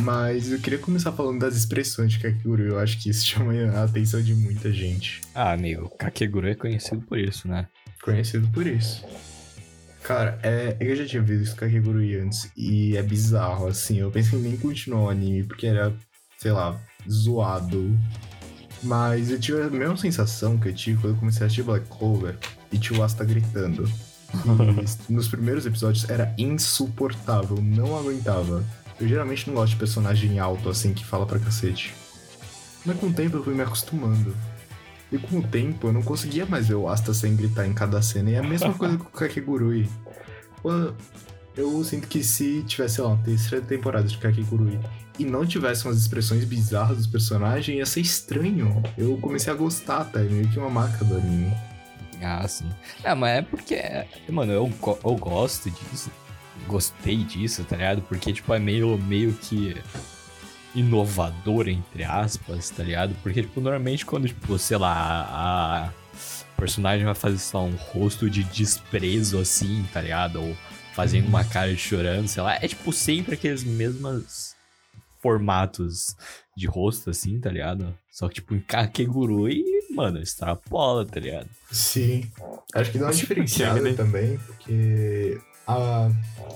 [0.00, 2.68] Mas eu queria começar falando das expressões de Kakegurui.
[2.68, 5.22] Eu acho que isso chama a atenção de muita gente.
[5.35, 7.66] Ah, amigo, Kakeguru é conhecido por isso, né?
[8.02, 9.02] Conhecido por isso.
[10.02, 13.98] Cara, é, eu já tinha visto Kakegurui antes e é bizarro, assim.
[13.98, 15.94] Eu pensei em nem continuar o anime porque era,
[16.37, 16.78] sei lá,
[17.11, 17.98] zoado.
[18.83, 21.87] Mas eu tive a mesma sensação que eu tive quando eu comecei a assistir Black
[21.88, 22.37] Clover
[22.70, 23.90] e tio Asta gritando.
[25.08, 28.64] Nos primeiros episódios era insuportável, não aguentava.
[29.00, 31.94] Eu geralmente não gosto de personagem alto assim que fala pra cacete.
[32.84, 34.34] Mas com o tempo eu fui me acostumando.
[35.10, 38.02] E com o tempo eu não conseguia mais ver o Asta sem gritar em cada
[38.02, 38.30] cena.
[38.30, 39.88] E é a mesma coisa com o Kakegurui.
[40.62, 40.70] Pô,
[41.56, 44.78] Eu sinto que se tivesse, sei lá, uma terceira temporada de Kakegurui
[45.18, 48.82] e não tivesse umas expressões bizarras dos personagens, ia ser estranho.
[48.96, 50.20] Eu comecei a gostar, tá?
[50.20, 51.52] É meio que uma marca do anime.
[52.22, 52.68] Ah, sim.
[53.04, 53.81] É, mas é porque,
[54.28, 54.72] mano, eu,
[55.04, 56.11] eu gosto disso.
[56.66, 58.02] Gostei disso, tá ligado?
[58.02, 59.76] Porque, tipo, é meio, meio que
[60.74, 63.14] inovador, entre aspas, tá ligado?
[63.22, 65.92] Porque, tipo, normalmente quando, tipo, sei lá, a,
[66.59, 70.42] personagem vai fazer só um rosto de desprezo, assim, tá ligado?
[70.42, 70.57] Ou
[70.92, 72.57] fazendo uma cara de chorando, sei lá.
[72.57, 74.57] É tipo sempre aqueles mesmos
[75.20, 76.16] formatos
[76.57, 77.96] de rosto, assim, tá ligado?
[78.11, 81.48] Só que, tipo, em Kakeguru e, mano, extrapola, tá ligado?
[81.70, 82.31] Sim.
[82.74, 83.92] Acho que dá uma diferenciada né?
[83.94, 86.11] também, porque a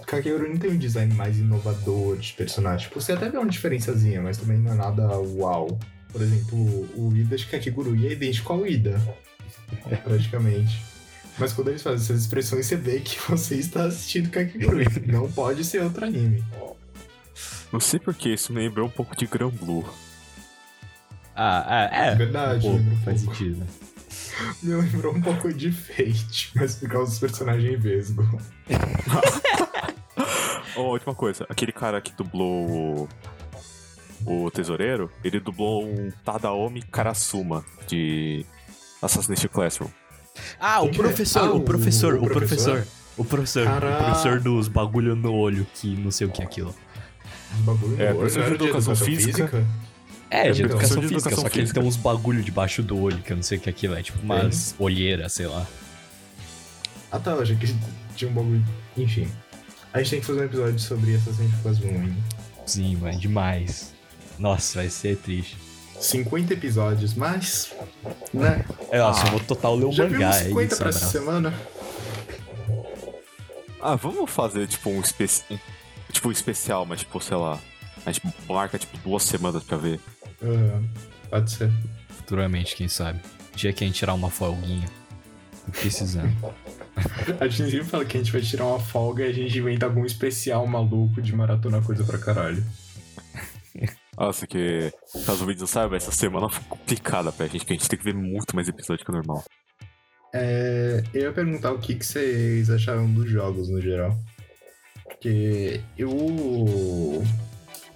[0.06, 2.88] Kakeguru não tem um design mais inovador de personagem.
[2.88, 5.78] Tipo, você até vê uma diferençazinha, mas também não é nada uau.
[6.10, 6.58] Por exemplo,
[6.94, 9.00] o Ida de Kakeguru é idêntico ao Ida,
[10.04, 10.82] praticamente.
[11.38, 14.78] Mas quando eles fazem essas expressões, você vê que você está assistindo Kakeguru.
[15.06, 16.44] Não pode ser outro anime.
[17.72, 19.84] Não sei porque isso me lembrou um pouco de Gran Blue.
[21.34, 22.14] Ah, ah é.
[22.14, 23.36] Verdade, um pouco, um faz pouco.
[23.38, 23.66] sentido.
[24.62, 28.26] Me lembrou um pouco de Fate, mas por causa dos personagens vesgo.
[30.76, 33.08] Oh, última coisa, aquele cara que dublou
[34.26, 38.44] o, o tesoureiro, ele dublou um Tadaomi Karasuma de
[39.00, 39.88] Assassin's Classroom.
[40.58, 40.92] Ah, o é?
[40.92, 42.72] professor, Ah, o professor, o o professor.
[42.78, 43.02] professor?
[43.18, 43.94] O professor, Caraca.
[43.94, 46.74] o professor dos bagulho no olho, que não sei o que é aquilo.
[47.60, 49.66] Bagulho É, no olho, professor de era educação física.
[50.34, 51.80] É, de É, educação de física, educação só que ele física.
[51.80, 53.94] tem uns bagulho debaixo do olho, que eu não sei o que é aquilo.
[53.94, 55.66] É tipo umas olheiras, sei lá.
[57.10, 57.66] Ah tá, eu achei que
[58.16, 58.64] tinha um bagulho.
[58.96, 59.28] Enfim.
[59.92, 62.14] A gente tem que fazer um episódio sobre Assassin's Creed 1 ainda.
[62.64, 63.92] Sim, mano, demais.
[64.38, 65.58] Nossa, vai ser triste.
[66.00, 67.70] 50 episódios, mas.
[68.32, 68.64] Né?
[68.90, 71.06] É, nossa, eu vou total ler o Já mangá, vimos é 50 isso, pra essa
[71.08, 71.54] semana?
[73.80, 75.58] Ah, vamos fazer tipo um, espe um-
[76.10, 77.58] tipo um especial, mas tipo, sei lá.
[78.06, 80.00] A gente marca tipo duas semanas pra ver.
[80.42, 80.84] Aham,
[81.30, 81.70] pode ser.
[82.08, 83.20] Futuramente, quem sabe.
[83.54, 84.88] Dia que a gente tirar uma folguinha.
[85.66, 86.32] Tô precisando.
[87.40, 89.86] A gente sempre fala que a gente vai tirar uma folga e a gente inventa
[89.86, 92.62] algum especial maluco de maratona coisa pra caralho.
[94.18, 94.92] Nossa, que
[95.24, 97.98] caso o vídeo não saiba, essa semana foi complicada pra gente, que a gente tem
[97.98, 99.42] que ver muito mais episódio que o normal.
[100.34, 104.18] É, eu ia perguntar o que, que vocês acharam dos jogos no geral.
[105.04, 107.24] Porque eu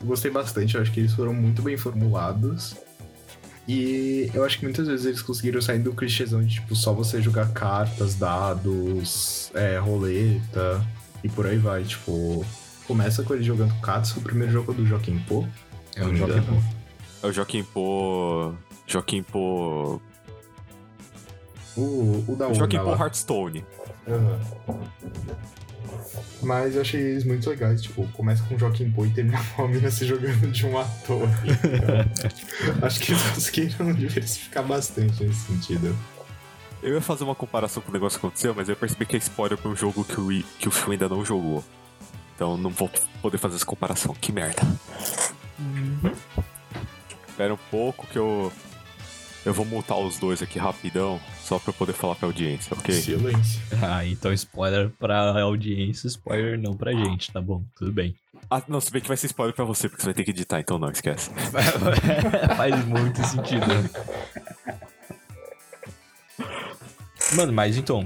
[0.02, 2.76] gostei bastante, eu acho que eles foram muito bem formulados.
[3.68, 7.20] E eu acho que muitas vezes eles conseguiram sair do clichêzão de tipo só você
[7.20, 10.87] jogar cartas, dados, é, roleta
[11.24, 11.82] e por aí vai.
[11.82, 12.44] Tipo,
[12.87, 15.44] começa com ele jogando cartas, o primeiro jogo é do Joaquim Pô.
[15.96, 16.42] É o Joaquim.
[16.42, 16.62] Pô.
[17.22, 18.54] É o Joaquim Pô.
[18.87, 20.00] Joaquim Pô.
[21.76, 22.94] O, o da O Joaquim Pô.
[22.94, 23.64] Hearthstone.
[24.06, 24.38] Aham.
[26.42, 29.64] Mas eu achei eles muito legais, tipo, começa com o Joaquim Pô e termina com
[29.64, 31.51] a mina se jogando de uma torre.
[31.51, 35.96] Então, acho que eles conseguiram diversificar bastante nesse sentido.
[36.83, 39.18] Eu ia fazer uma comparação com o negócio que aconteceu, mas eu percebi que é
[39.18, 41.64] spoiler pra um jogo que o, que o Phil ainda não jogou.
[42.35, 42.90] Então não vou
[43.22, 44.14] poder fazer essa comparação.
[44.14, 44.62] Que merda.
[47.27, 48.53] Espera um pouco que eu.
[49.46, 52.92] Eu vou mutar os dois aqui rapidão, só pra eu poder falar pra audiência, ok?
[52.92, 53.61] Silêncio.
[53.80, 57.62] Ah, então spoiler pra audiência, spoiler não pra gente, tá bom?
[57.76, 58.16] Tudo bem.
[58.50, 60.32] Ah, não, se bem que vai ser spoiler pra você, porque você vai ter que
[60.32, 61.30] editar, então não, esquece.
[62.56, 63.64] Faz muito sentido.
[63.68, 63.88] né?
[67.37, 68.04] Mano, mas então,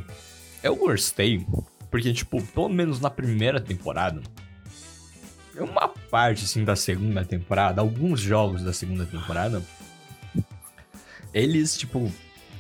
[0.63, 1.47] eu gostei,
[1.91, 4.21] porque, tipo, pelo menos na primeira temporada,
[5.59, 9.63] uma parte, assim, da segunda temporada, alguns jogos da segunda temporada,
[11.33, 12.11] eles, tipo,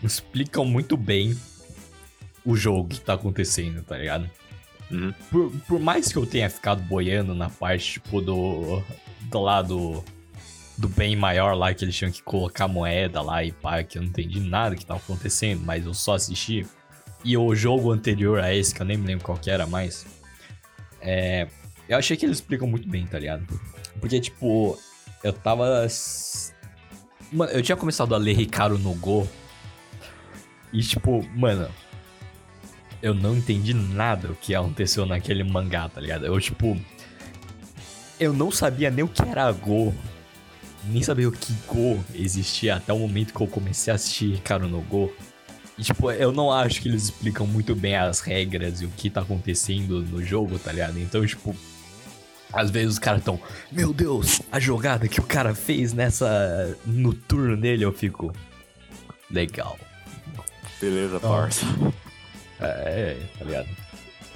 [0.02, 1.36] explicam muito bem
[2.44, 4.30] o jogo que tá acontecendo, tá ligado?
[4.90, 5.12] Uhum.
[5.30, 8.82] Por, por mais que eu tenha ficado boiando na parte, tipo, do,
[9.22, 10.04] do lado
[10.76, 14.02] do bem maior lá, que eles tinham que colocar moeda lá e pá, que eu
[14.02, 16.66] não entendi nada que tava acontecendo, mas eu só assisti.
[17.22, 20.06] E o jogo anterior a esse, que eu nem me lembro qual que era mais,
[21.02, 21.46] é,
[21.86, 23.46] eu achei que eles explicam muito bem, tá ligado?
[24.00, 24.78] Porque, tipo,
[25.22, 25.86] eu tava.
[27.32, 29.28] Mano, eu tinha começado a ler Ricardo no Go.
[30.72, 31.68] E, tipo, mano,
[33.02, 36.26] eu não entendi nada o que aconteceu naquele mangá, tá ligado?
[36.26, 36.78] Eu, tipo.
[38.18, 39.94] Eu não sabia nem o que era Go.
[40.84, 44.68] Nem sabia o que Go existia até o momento que eu comecei a assistir Ricardo
[44.68, 45.12] no Go.
[45.78, 49.08] E, tipo, eu não acho que eles explicam muito bem as regras e o que
[49.08, 50.98] tá acontecendo no jogo, tá ligado?
[50.98, 51.54] Então, tipo.
[52.52, 56.76] Às vezes os caras tão, meu Deus, a jogada que o cara fez nessa.
[56.84, 58.32] no turno dele, eu fico.
[59.30, 59.78] Legal.
[60.80, 61.64] Beleza, parça.
[62.58, 63.68] É, tá ligado?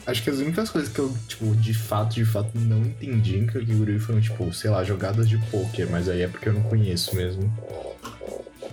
[0.06, 3.46] Acho que as únicas coisas que eu, tipo, de fato, de fato, não entendi em
[3.46, 7.16] Kakegurui foram, tipo, sei lá, jogadas de poker, mas aí é porque eu não conheço
[7.16, 7.50] mesmo.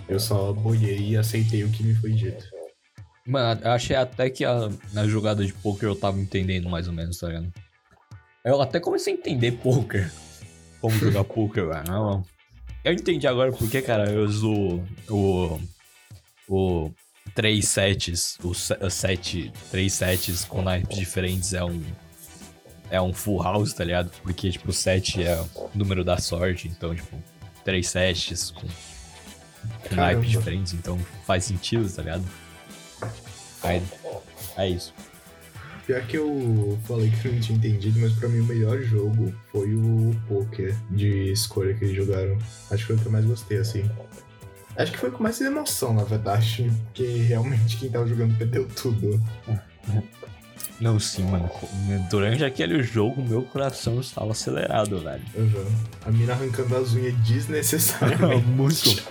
[0.08, 2.44] Eu só boiei e aceitei o que me foi dito.
[3.26, 6.92] Mano, eu achei até que a, na jogada de poker eu tava entendendo mais ou
[6.92, 7.52] menos, tá ligado?
[8.44, 10.10] Eu até comecei a entender poker.
[10.80, 11.84] Como jogar poker, velho.
[12.84, 15.60] Eu entendi agora porque, cara, eu uso o.
[16.48, 16.90] O.
[17.34, 18.36] Três sets.
[18.42, 19.52] O se- o sete.
[19.70, 21.80] Três sets com naipes diferentes é um.
[22.90, 24.10] é um full house, tá ligado?
[24.22, 27.16] Porque, tipo, o 7 é o número da sorte, então, tipo,
[27.64, 28.66] três sets com,
[29.88, 32.24] com naipes diferentes, então faz sentido, tá ligado?
[33.62, 33.80] Aí,
[34.58, 34.92] é isso.
[35.86, 39.34] Pior que eu falei que eu não tinha entendido, mas pra mim o melhor jogo
[39.50, 42.38] foi o poker de escolha que eles jogaram.
[42.70, 43.90] Acho que foi o que eu mais gostei, assim.
[44.76, 49.20] Acho que foi com mais emoção, na verdade, porque realmente quem tava jogando perdeu tudo.
[50.80, 51.50] Não, sim, mano.
[52.10, 55.22] Durante aquele jogo, meu coração estava acelerado, velho.
[55.34, 55.66] Uhum.
[56.06, 58.46] A mina arrancando as unhas desnecessariamente.
[58.50, 59.02] Muito.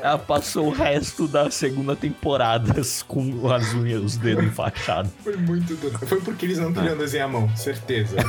[0.00, 2.74] Ela passou o resto da segunda temporada
[3.08, 5.10] com as unhas, os dedos enfaixados.
[5.22, 5.98] Foi muito duro.
[6.06, 8.16] Foi porque eles não queriam desenhar a mão, certeza.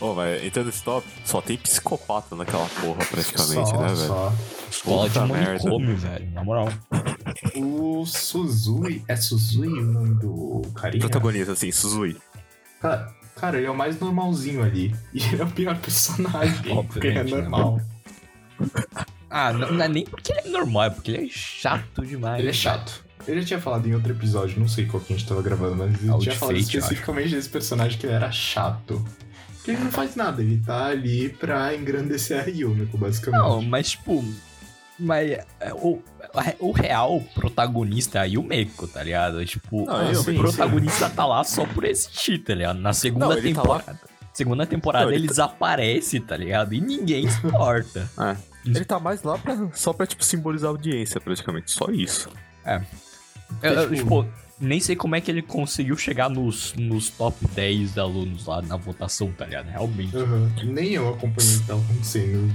[0.00, 3.96] Ô, mas entrando nesse top, só tem psicopata naquela porra, praticamente, só, né, velho?
[4.06, 4.32] só.
[4.70, 5.50] Escola de Puta merda.
[5.52, 6.30] manicômio, velho.
[6.32, 6.68] Na moral.
[7.56, 9.02] O Suzui.
[9.08, 11.00] É Suzui o nome do carinha?
[11.00, 12.18] Protagonista, assim, Suzui.
[12.82, 14.94] Cara, cara, ele é o mais normalzinho ali.
[15.12, 16.74] E ele é o pior personagem.
[16.86, 17.80] porque ele é Obviamente, né, normal.
[19.30, 22.38] Ah, não, não é nem porque ele é normal, é porque ele é chato demais.
[22.40, 23.04] Ele é chato.
[23.26, 25.76] Eu já tinha falado em outro episódio, não sei qual que a gente tava gravando,
[25.76, 29.04] mas eu Ah, tinha falado Fate, especificamente desse personagem que ele era chato.
[29.56, 33.40] Porque ele não faz nada, ele tá ali pra engrandecer a Yumiko, basicamente.
[33.40, 34.22] Não, mas tipo.
[34.98, 35.44] Mas é,
[36.60, 39.44] o, o real protagonista é a Yumeko, tá ligado?
[39.46, 42.78] Tipo, Não, o eu- sim, protagonista tá lá só por existir, tá ligado?
[42.78, 44.00] Na segunda Não, tá temporada.
[44.32, 46.74] Segunda temporada Não, ele ele desaparece, tá ligado?
[46.74, 48.10] E ninguém se importa.
[48.20, 48.36] É.
[48.66, 51.70] Ele tá mais lá pra, só pra, tipo, simbolizar a audiência, praticamente.
[51.70, 52.30] Só isso.
[53.62, 54.28] Eu, eu, tipo- tipo,
[54.60, 58.62] nem sei como é que ele conseguiu chegar nos, nos top 10 de alunos lá
[58.62, 59.66] na votação, tá ligado?
[59.66, 60.16] Realmente.
[60.16, 60.52] Aham.
[60.64, 62.54] Nem eu acompanhei o que tava acontecendo,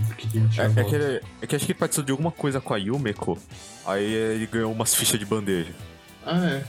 [0.58, 2.78] É, é, que ele, é que acho que ele participou de alguma coisa com a
[2.78, 3.38] Yumeko.
[3.86, 5.74] Aí ele ganhou umas fichas de bandeja.
[6.26, 6.64] Ah, é.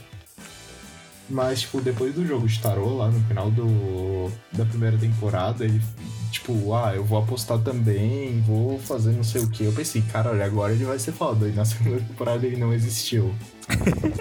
[1.29, 5.81] Mas, tipo, depois do jogo de tarô, lá no final do, da primeira temporada, ele,
[6.29, 9.63] tipo, ah, eu vou apostar também, vou fazer não sei o que.
[9.63, 11.47] Eu pensei, cara, olha, agora ele vai ser foda.
[11.47, 13.33] E na segunda temporada ele não existiu.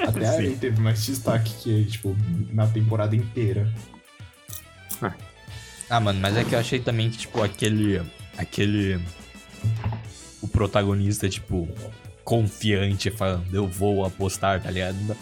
[0.06, 0.38] Até Sim.
[0.38, 2.16] aí teve mais destaque que tipo,
[2.52, 3.72] na temporada inteira.
[5.88, 8.00] Ah, mano, mas é que eu achei também que, tipo, aquele.
[8.38, 9.00] Aquele.
[10.40, 11.68] O protagonista, tipo,
[12.24, 14.96] confiante, falando, eu vou apostar, tá ligado?
[15.02, 15.16] Não,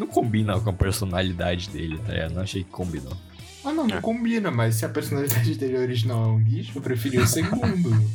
[0.00, 2.34] não combina com a personalidade dele, tá ligado?
[2.34, 3.16] Não achei que combinou.
[3.64, 4.00] Ah, não, não É.
[4.00, 8.10] combina, mas se a personalidade dele original é um lixo, eu preferi o segundo.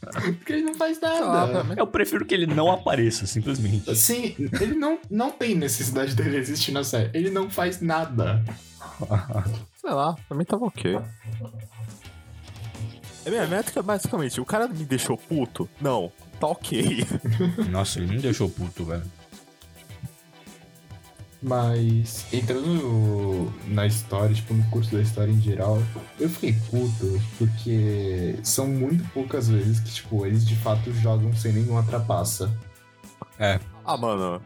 [0.38, 1.66] Porque ele não faz nada.
[1.76, 3.94] Eu prefiro que ele não apareça, simplesmente.
[3.96, 7.10] Sim, ele não, não tem necessidade dele existir na série.
[7.14, 8.42] Ele não faz nada.
[9.80, 10.98] Sei lá, pra mim tava ok.
[13.24, 15.68] É minha métrica, basicamente, o cara me deixou puto?
[15.80, 17.04] Não, tá ok.
[17.70, 19.02] Nossa, ele me deixou puto, velho.
[21.48, 25.80] Mas entrando na história, tipo, no curso da história em geral,
[26.18, 31.52] eu fiquei puto porque são muito poucas vezes que, tipo, eles de fato jogam sem
[31.52, 32.50] nenhuma trapaça.
[33.84, 34.42] Ah, mano.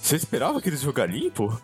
[0.00, 1.60] Você esperava que eles jogar limpo?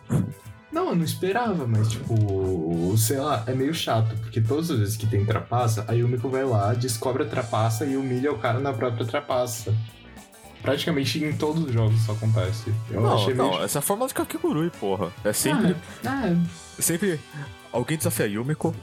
[0.71, 4.97] Não, eu não esperava, mas tipo, sei lá, é meio chato, porque todas as vezes
[4.97, 8.71] que tem trapaça, a Yumiko vai lá, descobre a trapaça e humilha o cara na
[8.71, 9.73] própria trapaça.
[10.63, 12.73] Praticamente em todos os jogos isso acontece.
[12.89, 13.63] Eu não, achei não, meio.
[13.63, 15.11] essa é a forma de Kakegurui, porra.
[15.23, 17.19] É sempre, Ah, ah, sempre
[17.71, 18.73] alguém desafia a Yumiko,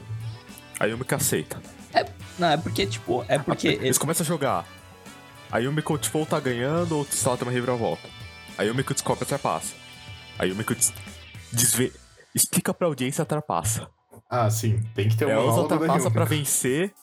[0.79, 1.61] a Yumiko aceita.
[2.39, 3.67] Não, é porque, tipo, é porque.
[3.81, 4.65] Eles começam a jogar.
[5.51, 8.07] A Yumiko, tipo, ou tá ganhando ou ela tem uma reviravolta.
[8.57, 9.73] A Yumiko descobre a trapaça.
[10.39, 10.93] A Yumiko des...
[11.51, 11.91] desve-
[12.33, 13.89] explica pra audiência a trapaça.
[14.29, 16.11] ah, sim, tem que ter uma Ela usa a aula da trapaça Yumiko.
[16.13, 16.93] pra vencer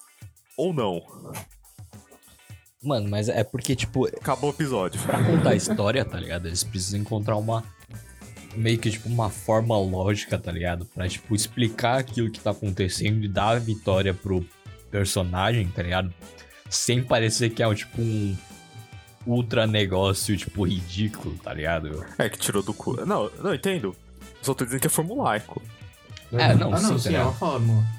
[0.57, 1.03] ou não.
[2.83, 5.01] Mano, mas é porque, tipo, Acabou o episódio.
[5.03, 6.47] pra contar a história, tá ligado?
[6.47, 7.65] Eles precisam encontrar uma.
[8.55, 10.85] Meio que, tipo, uma forma lógica, tá ligado?
[10.87, 14.45] Pra, tipo, explicar aquilo que tá acontecendo e dar a vitória pro
[14.91, 16.13] personagem, tá ligado?
[16.71, 18.37] Sem parecer que é, tipo, um
[19.27, 22.05] ultra negócio, tipo, ridículo, tá ligado?
[22.17, 23.05] É, que tirou do cu.
[23.05, 23.95] Não, não entendo.
[24.41, 25.61] Só tô dizendo que é formulaico.
[26.33, 27.98] É, não, ah, não, sim, sim, tá é uma fórmula.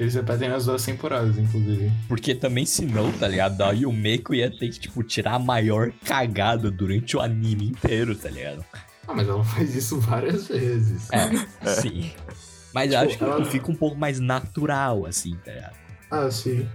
[0.00, 1.92] Eles repetem nas duas temporadas, inclusive.
[2.08, 3.60] Porque também, se não, tá ligado?
[3.62, 8.30] A Yumeko ia ter que, tipo, tirar a maior cagada durante o anime inteiro, tá
[8.30, 8.64] ligado?
[9.06, 11.06] Ah, mas ela faz isso várias vezes.
[11.12, 11.28] É,
[11.82, 12.10] sim.
[12.72, 15.76] Mas eu Tipo, acho que ela- fica um pouco mais natural, assim, tá ligado?
[16.10, 16.66] Ah, sim.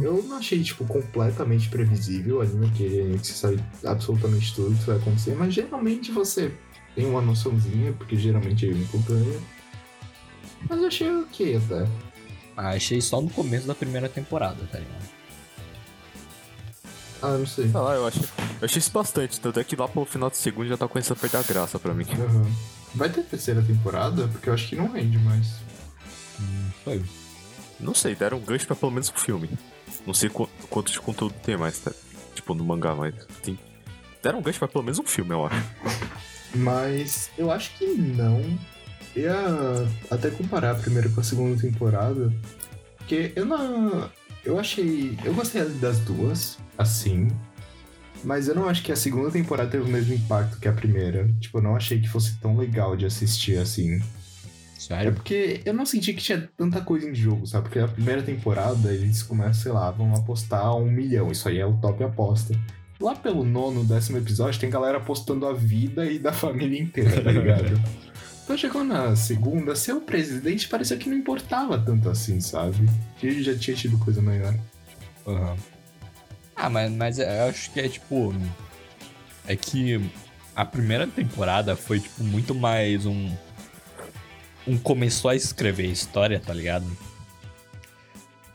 [0.00, 4.96] Eu não achei, tipo, completamente previsível o anime, que você sabe absolutamente tudo que vai
[4.96, 6.52] acontecer, mas geralmente você
[6.94, 9.40] tem uma noçãozinha, porque geralmente eu me ganha.
[10.68, 11.88] Mas eu achei ok até.
[12.62, 15.08] Ah, achei só no começo da primeira temporada, tá ligado?
[17.22, 17.70] Ah, não sei.
[17.70, 18.22] Sei lá, eu achei,
[18.60, 19.40] eu achei isso bastante.
[19.40, 21.78] Tanto é que lá pro final do segundo já tá começando a perder a graça
[21.78, 22.04] pra mim.
[22.12, 22.50] Aham.
[22.94, 24.28] Vai ter terceira temporada?
[24.28, 25.54] Porque eu acho que não rende mais.
[26.84, 27.02] Foi.
[27.78, 29.48] Não sei, deram um gancho pra pelo menos um filme.
[30.06, 31.92] Não sei qu- quanto de conteúdo tem mais, tá?
[32.34, 33.58] Tipo, no mangá, mas tem.
[34.22, 35.64] Deram um gancho pra pelo menos um filme, eu acho.
[36.54, 38.42] Mas eu acho que não.
[39.16, 39.34] Ia
[40.10, 42.32] até comparar a primeira com a segunda temporada.
[42.98, 44.08] Porque eu não.
[44.44, 45.18] Eu achei.
[45.24, 47.28] Eu gostei das duas, assim.
[48.22, 51.28] Mas eu não acho que a segunda temporada teve o mesmo impacto que a primeira.
[51.40, 53.96] Tipo, eu não achei que fosse tão legal de assistir assim.
[53.96, 54.02] É
[54.78, 55.12] Sério?
[55.12, 57.64] porque eu não senti que tinha tanta coisa em jogo, sabe?
[57.64, 61.30] Porque a primeira temporada eles começam, sei lá, vão apostar um milhão.
[61.30, 62.54] Isso aí é o top aposta.
[63.00, 67.30] Lá pelo nono, décimo episódio, tem galera apostando a vida e da família inteira, tá
[67.30, 67.80] ligado?
[68.50, 72.84] então chegou na segunda, ser o presidente parecia que não importava tanto assim, sabe?
[73.16, 74.52] Que ele já tinha tido coisa maior.
[75.24, 75.56] Aham.
[76.56, 78.34] Ah, mas, mas eu acho que é tipo.
[79.46, 80.00] É que
[80.56, 83.32] a primeira temporada foi, tipo, muito mais um.
[84.66, 86.86] Um começou a escrever história, tá ligado?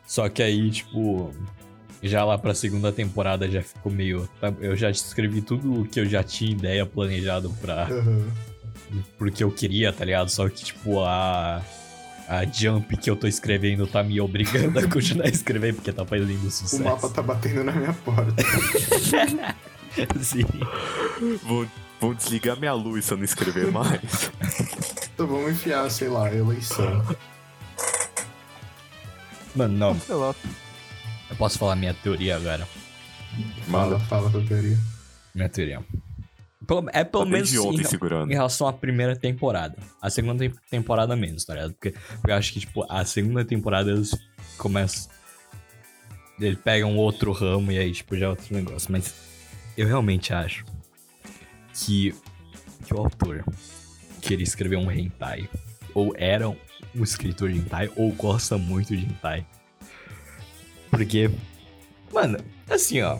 [0.06, 1.34] Só que aí, tipo.
[2.02, 4.28] Já lá pra segunda temporada já ficou meio.
[4.38, 7.88] tá, Eu já escrevi tudo o que eu já tinha ideia planejado pra.
[9.18, 10.28] Porque eu queria, tá ligado?
[10.30, 11.62] Só que, tipo, a.
[12.28, 16.32] A jump que eu tô escrevendo tá me obrigando a continuar escrevendo porque tá fazendo
[16.44, 16.82] O sucesso.
[16.82, 18.34] mapa tá batendo na minha porta.
[20.20, 20.44] Sim.
[21.44, 21.64] Vou,
[22.00, 24.32] vou desligar minha luz se eu não escrever mais.
[25.14, 27.04] então vamos enfiar, sei lá, eleição.
[29.54, 30.00] Mano, não.
[30.00, 30.34] Sei lá.
[31.30, 32.66] Eu posso falar minha teoria agora.
[33.70, 34.78] Fala, fala a teoria.
[35.32, 35.80] Minha teoria.
[36.92, 37.76] É pelo menos em,
[38.30, 39.76] em relação à primeira temporada.
[40.00, 41.74] A segunda tem- temporada menos, tá ligado?
[41.74, 41.94] Porque
[42.26, 44.10] eu acho que, tipo, a segunda temporada eles
[44.58, 45.10] começam.
[46.40, 48.90] Ele pega um outro ramo e aí, tipo, já é outro negócio.
[48.90, 49.14] Mas
[49.76, 50.64] eu realmente acho
[51.72, 52.14] que,
[52.84, 53.44] que o autor
[54.20, 55.48] queria escrever um hentai.
[55.94, 56.56] Ou era um
[57.02, 59.46] escritor de hentai, ou gosta muito de hentai.
[60.90, 61.30] Porque,
[62.12, 62.38] mano,
[62.68, 63.18] assim, ó.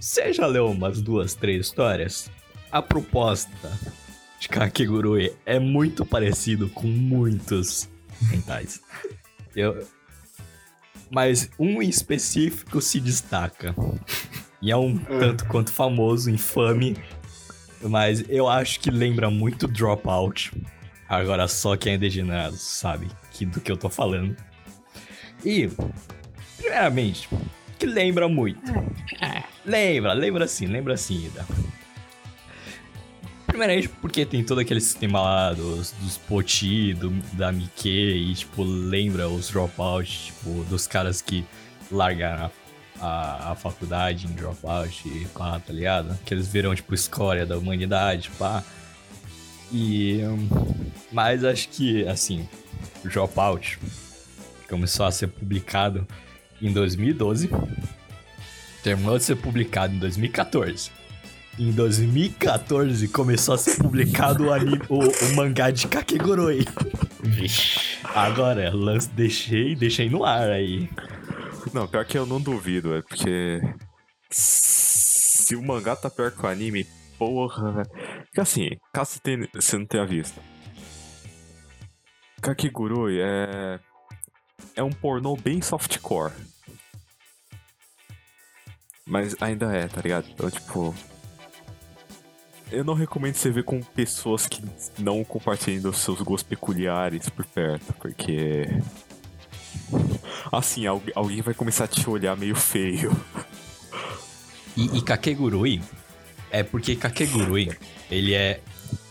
[0.00, 2.30] Você já leu umas duas, três histórias?
[2.74, 3.70] A proposta
[4.40, 7.88] de Kakegurui é muito parecido com muitos
[8.32, 8.80] hentais.
[9.54, 9.86] Eu...
[11.08, 13.76] Mas um em específico se destaca.
[14.60, 16.96] E é um tanto quanto famoso, infame.
[17.80, 20.50] Mas eu acho que lembra muito Dropout.
[21.08, 24.36] Agora só quem é degenerado sabe que, do que eu tô falando.
[25.44, 25.70] E,
[26.56, 27.28] primeiramente,
[27.78, 28.72] que lembra muito.
[29.64, 31.46] Lembra, lembra sim, lembra sim, Ida.
[33.54, 38.64] Primeiramente porque tem todo aquele sistema lá dos, dos poti, do, da Mike, e tipo,
[38.64, 41.46] lembra os dropouts, tipo, dos caras que
[41.88, 42.50] largaram
[43.00, 46.18] a, a, a faculdade em dropout e pá, tá ligado?
[46.24, 48.64] Que eles viram, tipo, escória da humanidade, pá.
[49.72, 50.20] E.
[50.24, 50.48] hum,
[51.12, 52.48] Mas acho que, assim,
[53.04, 53.78] o dropout
[54.68, 56.04] começou a ser publicado
[56.60, 57.48] em 2012.
[58.82, 61.03] Terminou de ser publicado em 2014.
[61.58, 66.64] Em 2014 começou a ser publicado o, anime, o, o mangá de Kakegurui.
[67.22, 67.98] Vixe.
[68.02, 70.88] Agora, lance, deixei, deixei no ar aí.
[71.72, 73.60] Não, pior que eu não duvido, é porque.
[74.30, 76.84] Se o mangá tá pior que o anime,
[77.18, 77.84] porra.
[78.24, 80.40] Porque assim, caso você tenha- você não tenha visto.
[82.42, 83.78] Kakegurui é.
[84.74, 86.32] É um pornô bem softcore.
[89.06, 90.26] Mas ainda é, tá ligado?
[90.30, 90.92] Então, tipo.
[92.74, 94.62] Eu não recomendo você ver com pessoas que
[94.98, 98.66] não compartilhem dos seus gostos peculiares por perto, porque.
[100.52, 103.14] Assim, algu- alguém vai começar a te olhar meio feio.
[104.76, 105.80] E, e Kakegurui
[106.50, 107.70] é porque Kakegurui,
[108.10, 108.60] ele é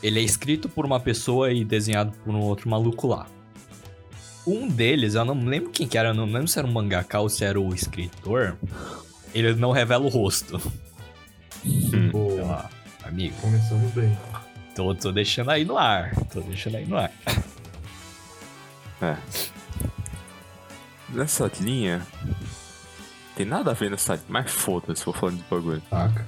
[0.02, 3.28] ele é escrito por uma pessoa e desenhado por um outro maluco lá.
[4.46, 7.20] Um deles, eu não lembro quem que era, eu não lembro se era um mangaka
[7.20, 8.58] ou se era o escritor.
[9.34, 10.60] Ele não revela o rosto.
[12.12, 12.43] Pô, Sei lá,
[13.06, 14.18] amigo, começamos bem.
[14.76, 16.16] tô, tô deixando aí no ar.
[16.32, 17.12] Tô deixando aí no ar.
[19.02, 19.18] É.
[21.10, 22.02] Nessa linha.
[23.36, 25.82] Tem nada a ver nessa linha, mas foda-se, vou falando de bagulho.
[25.90, 26.28] Saca?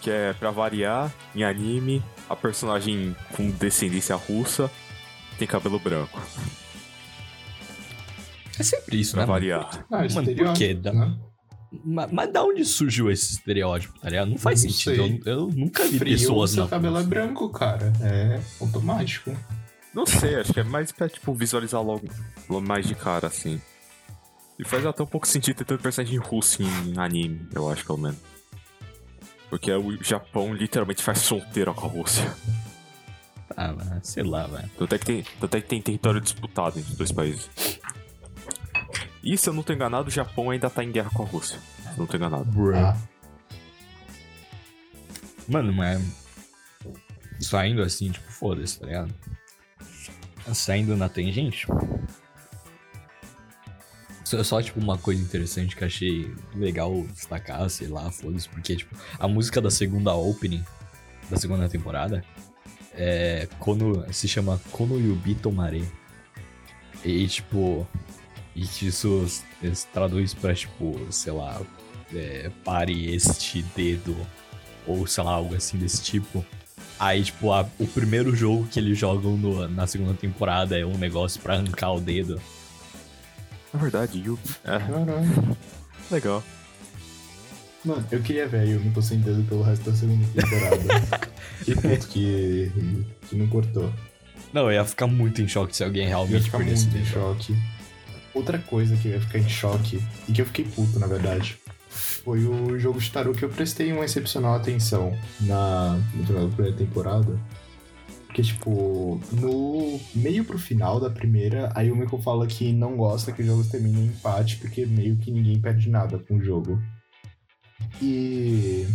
[0.00, 4.70] Que é, pra variar, em anime, a personagem com descendência russa
[5.38, 6.20] tem cabelo branco.
[8.58, 9.26] É sempre isso, Pra né?
[9.26, 9.84] variar.
[9.90, 10.78] Ah, Mano, por quê?
[10.82, 11.16] Né?
[11.84, 14.30] Mas, mas da onde surgiu esse estereótipo, tá ligado?
[14.30, 15.20] Não faz Não sentido.
[15.24, 17.92] Eu, eu nunca vi Frio, pessoas seu na cabelo é branco, cara.
[18.00, 19.36] É automático.
[19.92, 22.06] Não sei, acho que é mais pra, tipo, visualizar logo,
[22.48, 23.60] logo mais de cara, assim.
[24.58, 27.98] E faz até um pouco sentido ter tanto personagem russo em anime, eu acho, pelo
[27.98, 28.18] menos.
[29.48, 32.34] Porque o Japão literalmente faz fronteira com a Rússia.
[33.56, 34.70] Ah, mano, sei lá, velho.
[34.76, 37.48] Tanto é que tem, tanto é que tem território disputado entre os dois países.
[39.26, 41.58] E se eu não tô enganado, o Japão ainda tá em guerra com a Rússia.
[41.82, 42.46] Se eu não tô enganado.
[42.76, 42.96] Ah,
[45.48, 46.00] Mano, mas.
[47.40, 49.12] Saindo assim, tipo, foda-se, tá ligado?
[50.54, 51.66] Saindo na tangente.
[54.24, 58.76] Só, só, tipo, uma coisa interessante que eu achei legal destacar, sei lá, foda-se, porque,
[58.76, 60.64] tipo, a música da segunda opening,
[61.28, 62.24] da segunda temporada,
[62.94, 63.48] é.
[63.58, 65.84] Kono, se chama Kono Yubi Tomare.
[67.04, 67.84] E, tipo.
[68.56, 69.24] E que isso
[69.62, 71.60] eles traduz pra, tipo, sei lá,
[72.12, 74.16] é, pare este dedo
[74.86, 76.44] ou sei lá, algo assim desse tipo.
[76.98, 80.96] Aí, tipo, a- o primeiro jogo que eles jogam no- na segunda temporada é um
[80.96, 82.40] negócio pra arrancar o dedo.
[83.74, 84.40] Na verdade, Yubi.
[84.64, 85.56] É, caralho.
[86.10, 86.42] legal.
[87.84, 91.28] Mano, eu queria ver a Yumi com sem dedo pelo resto da segunda temporada.
[91.64, 92.72] que puto que,
[93.28, 93.92] que não cortou.
[94.52, 96.96] Não, eu ia ficar muito em choque se alguém Eu ia realmente ficar perdesse muito
[96.96, 97.12] em dedo.
[97.12, 97.56] choque.
[98.36, 101.58] Outra coisa que eu ia ficar em choque, e que eu fiquei puto, na verdade,
[101.88, 106.76] foi o jogo de tarô que eu prestei uma excepcional atenção na, no da primeira
[106.76, 107.40] temporada.
[108.26, 113.40] Porque, tipo, no meio pro final da primeira, a Yumiko fala que não gosta que
[113.40, 116.78] os jogos terminem em empate, porque meio que ninguém perde nada com o jogo.
[118.02, 118.86] E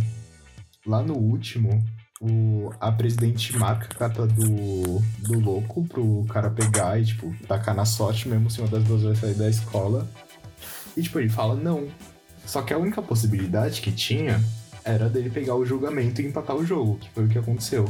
[0.86, 1.84] lá no último,
[2.22, 7.74] o, a presidente marca a carta do, do louco pro cara pegar e, tipo, tacar
[7.74, 10.08] na sorte mesmo se uma das duas vai sair da escola.
[10.96, 11.88] E, tipo, ele fala não.
[12.46, 14.40] Só que a única possibilidade que tinha
[14.84, 17.88] era dele pegar o julgamento e empatar o jogo, que foi o que aconteceu.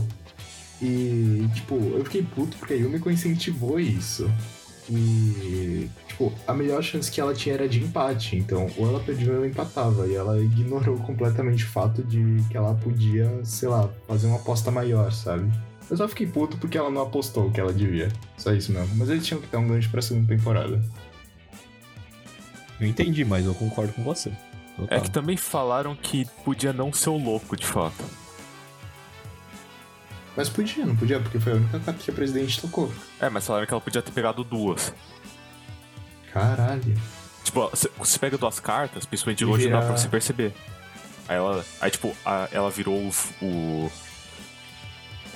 [0.80, 4.30] E, tipo, eu fiquei puto porque a Yumiko incentivou isso.
[4.88, 8.36] E, tipo, a melhor chance que ela tinha era de empate.
[8.36, 10.06] Então, ou ela perdia ou ela empatava.
[10.06, 14.70] E ela ignorou completamente o fato de que ela podia, sei lá, fazer uma aposta
[14.70, 15.50] maior, sabe?
[15.90, 18.08] Eu só fiquei puto porque ela não apostou o que ela devia.
[18.36, 18.94] Só isso mesmo.
[18.96, 20.82] Mas eles tinham que dar um gancho pra segunda temporada.
[22.80, 24.32] Eu entendi, mas eu concordo com você.
[24.76, 24.98] Total.
[24.98, 28.04] É que também falaram que podia não ser o louco, de fato.
[30.34, 32.90] Mas podia, não podia, porque foi a única carta que a presidente tocou.
[33.20, 34.94] É, mas falaram que ela podia ter pegado duas.
[36.32, 36.94] Caralho.
[37.44, 40.54] Tipo, você pega duas cartas, principalmente de longe, não dá pra você perceber.
[41.28, 41.64] Aí ela.
[41.80, 43.10] Aí, tipo, a- ela virou o.
[43.44, 43.90] o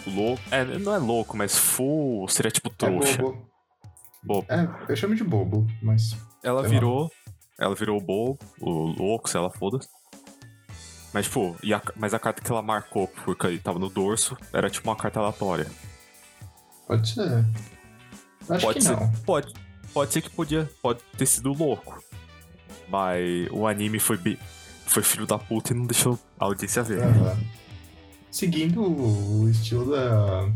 [0.07, 0.42] louco.
[0.51, 3.12] É, não é louco, mas full seria tipo trouxa.
[3.12, 3.51] É bobo.
[4.22, 4.47] Bobo.
[4.49, 6.16] É, eu chamo de bobo, mas.
[6.42, 6.74] Ela sei lá.
[6.74, 7.12] virou.
[7.59, 9.88] Ela virou o bobo, o louco, sei lá, foda-se.
[11.12, 14.68] Mas, tipo, e a- mas a carta que ela marcou, porque tava no dorso, era
[14.68, 15.66] tipo uma carta aleatória.
[16.86, 17.44] Pode ser.
[18.49, 18.92] Acho pode que ser.
[18.97, 19.11] não.
[19.24, 19.53] Pode.
[19.93, 20.70] Pode ser que podia.
[20.82, 22.03] Pode ter sido louco.
[22.89, 24.39] Mas o anime foi, bi-
[24.87, 27.03] foi filho da puta e não deixou a audiência ver.
[27.03, 27.37] Aham.
[28.30, 30.49] Seguindo o estilo da,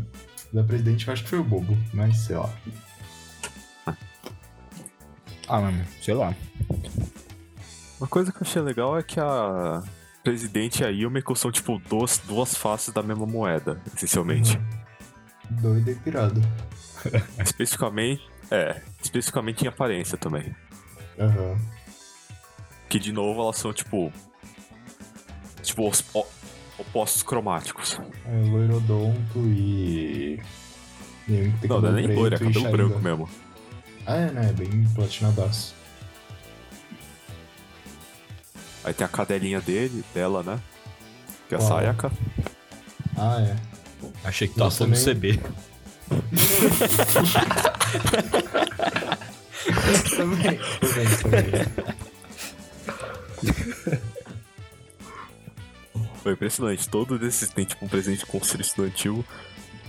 [0.53, 2.53] da presidente, eu acho que foi o bobo, mas sei lá.
[5.47, 6.33] Ah, mano, sei lá.
[7.99, 9.83] Uma coisa que eu achei legal é que a
[10.23, 14.57] presidente e a Yumiko são, tipo, duas, duas faces da mesma moeda, essencialmente.
[14.57, 15.57] Uhum.
[15.61, 16.41] Doido e pirado.
[17.43, 18.21] Especificamente.
[18.51, 20.53] É, especificamente em aparência também.
[21.17, 21.57] Aham.
[22.89, 24.11] Que de novo elas são, tipo.
[25.63, 26.03] Tipo, os
[26.77, 27.97] opostos cromáticos.
[28.25, 30.41] É, loirodonto e.
[31.25, 33.29] que tem Não, não é nem loiro, é cabelo branco mesmo.
[34.05, 34.51] Ah, é, né?
[34.53, 35.73] Bem platinadaço.
[38.83, 40.59] Aí tem a cadelinha dele, dela, né?
[41.47, 41.61] Que é a?
[41.61, 42.11] Sayaka.
[43.15, 43.55] Ah, é.
[44.27, 45.39] Achei que tava falando nem- CB.
[50.15, 50.59] Também.
[56.23, 56.89] Foi impressionante.
[56.89, 59.25] Todos esses tem, tipo, um presente conselho estudantil.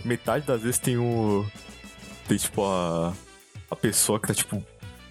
[0.05, 1.47] Metade das vezes tem o.
[2.27, 3.13] Tem, tipo, a.
[3.71, 4.63] A pessoa que tá, tipo,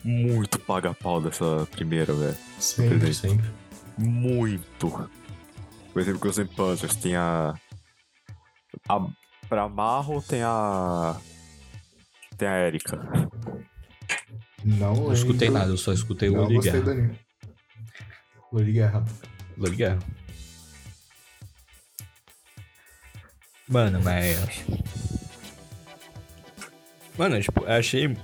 [0.03, 2.37] muito paga-pau dessa primeira, velho.
[2.59, 3.15] Sempre, Presente.
[3.15, 3.51] sempre.
[3.97, 5.09] Muito.
[5.91, 7.53] Por exemplo, Ghost and Panzers tem a.
[8.87, 9.07] A.
[9.51, 11.19] Pra Marro tem a.
[12.37, 12.97] Tem a Erika.
[14.63, 17.17] Não, Não escutei nada, eu só escutei o Não Loli Guerra.
[18.49, 19.05] Loli Guerra.
[19.57, 19.99] Loli Guerra.
[23.67, 24.37] Mano, mas.
[27.17, 28.17] Mano, tipo, eu achei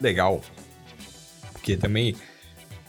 [0.00, 0.42] legal.
[1.52, 2.16] Porque também.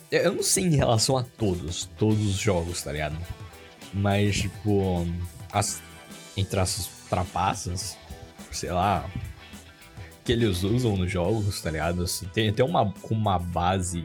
[0.09, 3.19] Eu eu não sei em relação a todos, todos os jogos, tá ligado?
[3.93, 5.05] Mas, tipo,
[5.53, 5.79] as,
[6.35, 7.97] entre as trapaças,
[8.51, 9.05] sei lá,
[10.23, 12.03] que eles usam nos jogos, tá ligado?
[12.03, 14.03] Assim, Tem, tem uma, com uma base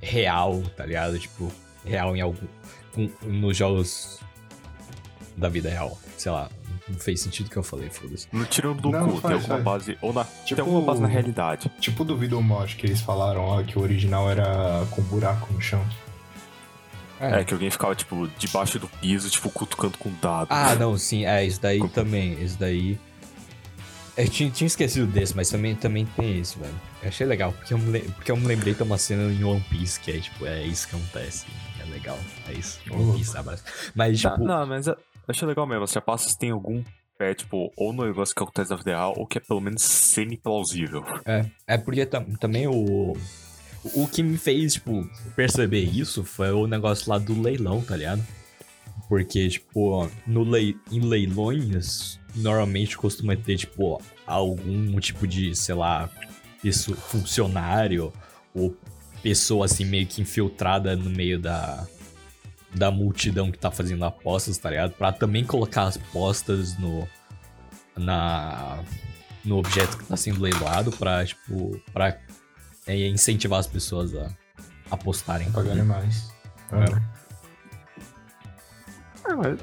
[0.00, 1.18] real, tá ligado?
[1.18, 1.52] Tipo,
[1.84, 2.46] real em algum.
[2.94, 4.20] com- nos jogos
[5.36, 5.98] da vida real.
[6.16, 6.48] Sei lá,
[6.88, 8.28] não fez sentido o que eu falei, foda-se.
[8.32, 9.64] No tirando do Não, cu, faz, tem alguma faz.
[9.86, 9.98] base.
[10.02, 11.70] Ou na, Tipo- tem alguma base na realidade.
[11.80, 15.84] Tipo do Videomod que eles falaram, ó, que o original era com buraco no chão.
[17.22, 17.44] É.
[17.44, 20.48] que alguém ficava, tipo, debaixo do piso, tipo, cutucando com dado.
[20.50, 22.98] Ah, não, sim, é, isso daí também, isso daí...
[24.16, 26.74] Eu tinha, tinha esquecido desse, mas também, também tem isso, velho.
[27.02, 29.64] Eu achei legal, porque eu, me, porque eu me lembrei de uma cena em One
[29.70, 31.46] Piece que é, tipo, é isso que acontece.
[31.80, 32.18] É legal,
[32.48, 32.78] é isso.
[32.90, 33.64] One Piece, abraço.
[33.94, 34.44] Mas, Tá, tipo...
[34.44, 34.96] não, mas eu
[35.26, 35.84] achei legal mesmo.
[35.84, 36.84] As trapaças tem algum
[37.16, 39.80] pé, tipo, ou no negócio que acontece na vida real, ou que é pelo menos
[39.82, 41.04] semi-plausível.
[41.24, 43.16] É, é porque tam- também o.
[43.94, 48.24] O que me fez, tipo, perceber isso foi o negócio lá do leilão, tá ligado?
[49.08, 56.08] Porque, tipo, no lei, em leilões, normalmente costuma ter, tipo, algum tipo de, sei lá,
[56.62, 58.12] isso, funcionário
[58.54, 58.76] ou
[59.22, 61.86] pessoa assim meio que infiltrada no meio da,
[62.74, 64.92] da multidão que tá fazendo apostas, tá ligado?
[64.92, 67.08] Pra também colocar as apostas no.
[67.96, 68.82] Na.
[69.44, 72.16] No objeto que tá sendo leiloado pra, tipo, pra
[72.86, 74.30] é, incentivar as pessoas a
[74.90, 75.50] apostarem.
[75.52, 76.32] Pagarem mais.
[76.72, 77.12] É.
[79.30, 79.58] É, mas.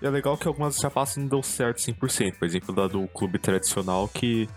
[0.00, 2.34] E é legal que algumas trapaças não deu certo 100%.
[2.34, 4.48] Por exemplo, da do clube tradicional, que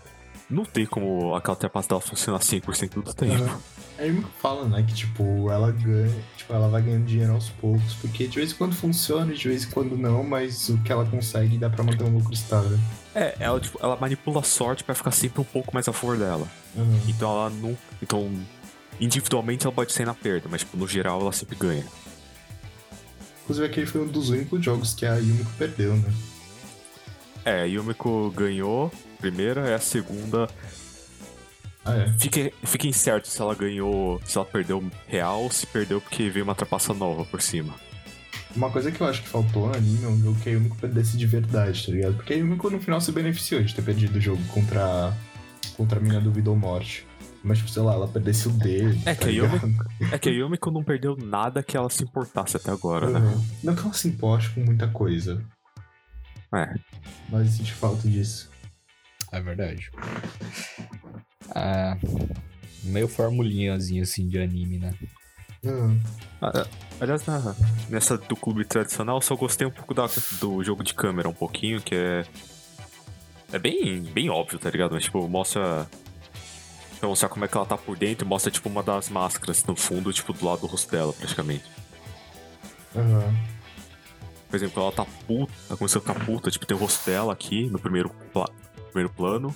[0.50, 3.44] não tem como aquela trapaça dela funcionar 100% do tempo.
[3.44, 3.60] Aham.
[3.98, 7.94] Aí me fala, né, que tipo, ela ganha, tipo, ela vai ganhando dinheiro aos poucos,
[7.94, 11.04] porque de vez em quando funciona, de vez em quando não, mas o que ela
[11.06, 12.78] consegue dá pra manter um lucro estável.
[13.14, 16.18] É, ela, tipo, ela manipula a sorte pra ficar sempre um pouco mais a favor
[16.18, 16.46] dela.
[16.74, 17.00] Uhum.
[17.08, 17.78] Então ela não.
[18.02, 18.30] Então,
[19.00, 21.86] individualmente ela pode sair na perda, mas tipo, no geral ela sempre ganha.
[23.42, 26.12] Inclusive aquele foi um dos únicos jogos que a Yumiko perdeu, né?
[27.44, 30.48] É, a Yumiko ganhou, primeira, é a segunda.
[31.86, 32.12] Ah, é.
[32.18, 36.44] Fica, fica incerto se ela ganhou, se ela perdeu real ou se perdeu porque veio
[36.44, 37.72] uma trapaça nova por cima.
[38.54, 40.76] Uma coisa que eu acho que faltou no anime é um jogo que a Yumiko
[40.78, 42.14] perdesse de verdade, tá ligado?
[42.14, 45.14] Porque a Yumiko no final se beneficiou de ter perdido o jogo contra,
[45.76, 47.06] contra a mina do Vida ou Morte.
[47.44, 48.98] Mas, tipo, sei lá, ela perdesse o dedo.
[49.06, 49.30] É tá que a?
[49.30, 49.68] Yumiko,
[50.10, 53.20] é que a Yumiko não perdeu nada que ela se importasse até agora, né?
[53.20, 53.44] Uhum.
[53.62, 55.40] Não que ela se importe com muita coisa,
[56.52, 56.74] É.
[57.28, 58.50] mas senti falta disso.
[59.30, 59.90] É verdade.
[61.54, 61.96] Ah,
[62.82, 64.94] meio formulinhazinha assim de anime, né?
[65.64, 66.00] Uhum.
[66.40, 66.66] Ah.
[67.00, 67.54] Aliás, na-
[67.88, 70.08] nessa do clube tradicional, eu só gostei um pouco da-
[70.40, 72.24] do jogo de câmera, um pouquinho, que é.
[73.52, 74.92] É bem, bem óbvio, tá ligado?
[74.92, 75.86] Mas, tipo, mostra.
[76.98, 79.76] Pra mostrar como é que ela tá por dentro, mostra, tipo, uma das máscaras no
[79.76, 81.64] fundo, tipo, do lado do rosto dela, praticamente.
[82.94, 83.36] Uhum.
[84.48, 87.32] Por exemplo, ela tá puta, tá começando a ficar puta, tipo, tem o rosto dela
[87.32, 88.48] aqui no primeiro, pla-
[88.92, 89.54] primeiro plano.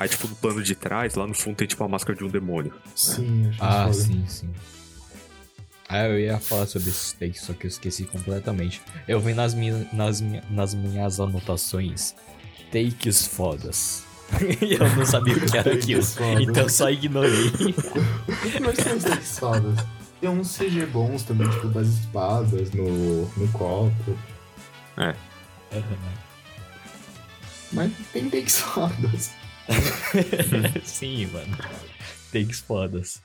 [0.00, 2.28] Aí, tipo, no plano de trás, lá no fundo tem, tipo, a máscara de um
[2.28, 2.72] demônio.
[2.94, 3.92] Sim, acho Ah, foda.
[3.92, 4.50] sim, sim.
[5.86, 8.80] Ah, eu ia falar sobre esses takes, só que eu esqueci completamente.
[9.06, 12.14] Eu vi nas minhas, nas, minha- nas minhas anotações
[12.72, 14.02] takes fodas.
[14.62, 16.02] e eu não sabia o que era aquilo.
[16.02, 16.40] fodas.
[16.48, 17.52] Então eu só ignorei.
[18.64, 19.86] Mas tem uns takes fodas.
[20.18, 24.16] Tem uns CG bons também, tipo, das espadas no, no copo.
[27.72, 29.30] Mas tem takes fodas.
[30.84, 31.56] sim, mano.
[32.32, 33.20] Takes fodas.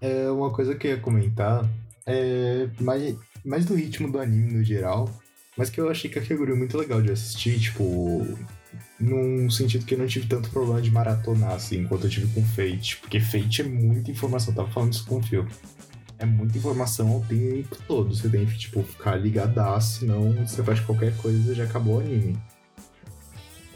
[0.00, 1.68] É uma coisa que eu ia comentar
[2.06, 5.08] é mais, mais do ritmo do anime no geral,
[5.56, 8.26] mas que eu achei que a Kaguru é muito legal de assistir, tipo,
[8.98, 12.44] num sentido que eu não tive tanto problema de maratonar, assim, enquanto eu tive com
[12.44, 15.46] Fate, porque Fate é muita informação, eu tava falando isso com o Phil.
[16.18, 20.78] É muita informação o tempo todo, você tem que, tipo, ficar ligadaço, senão você faz
[20.80, 22.38] qualquer coisa e já acabou o anime.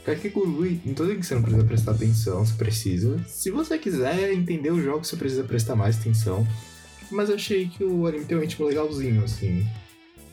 [0.07, 3.19] Kakegurui, não tô dizendo que você não precisa prestar atenção, você precisa.
[3.27, 6.47] Se você quiser entender o jogo, você precisa prestar mais atenção.
[7.11, 9.67] Mas eu achei que o anime tem um ritmo legalzinho, assim.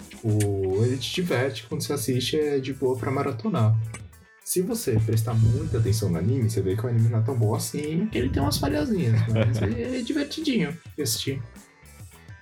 [0.09, 0.29] Tipo,
[0.85, 3.77] ele te diverte quando você assiste, é de boa pra maratonar.
[4.45, 7.37] Se você prestar muita atenção no anime, você vê que o anime não é tão
[7.37, 11.43] bom assim, que ele tem umas falhazinhas, mas é divertidinho de assistir.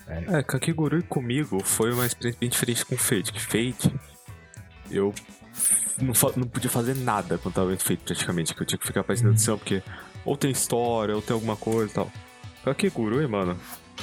[0.07, 3.33] É, Kakegurui comigo foi uma experiência bem diferente com Fate.
[3.41, 3.95] Fate,
[4.91, 5.15] eu
[6.01, 9.31] não, não podia fazer nada quando tava Fate praticamente, que eu tinha que ficar prestando
[9.31, 9.35] Uhum.
[9.35, 9.83] atenção, porque
[10.25, 12.13] ou tem história, ou tem alguma coisa e tal.
[12.65, 13.57] Kakegurui, mano,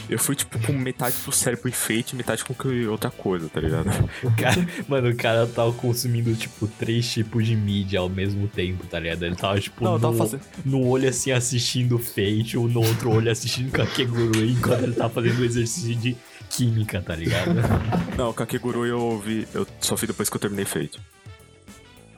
[0.10, 3.48] eu fui tipo com metade do cérebro em Fate e metade com que- outra coisa,
[3.50, 3.88] tá ligado?
[4.24, 8.86] O cara, mano, o cara tava consumindo, tipo, três tipos de mídia ao mesmo tempo,
[8.86, 9.24] tá ligado?
[9.24, 10.42] Ele tava, tipo, Não, no, tava fazendo.
[10.66, 15.44] no olho assim assistindo Fate, ou no outro olho assistindo Kakegurui, enquanto ele tava fazendo
[15.44, 16.18] exercício de
[16.50, 17.52] química, tá ligado?
[18.18, 19.48] Não, Kakegurui eu vi.
[19.54, 21.00] Eu só vi depois que eu terminei Fate.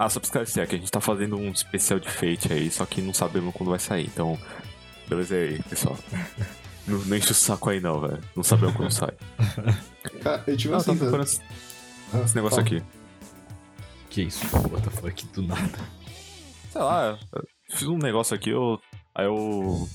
[0.04, 2.86] Ah, só pra esclarecer, que a gente tá fazendo um especial de Fate aí, só
[2.88, 4.36] que não sabemos quando vai sair, então.
[5.08, 5.98] Beleza aí, pessoal.
[6.88, 8.20] Não, não enche o saco aí não, velho.
[8.36, 9.12] Não sabemos quando sai.
[10.24, 10.94] Cara, eu tive Ah, assim.
[10.94, 11.40] tá procurando esse
[12.12, 12.68] Ah, esse negócio fala.
[12.68, 12.84] aqui.
[14.10, 14.44] Que isso?
[14.68, 15.78] What the fuck, do nada.
[16.72, 18.80] Sei lá, eu fiz um negócio aqui, eu.
[19.14, 19.88] Aí eu.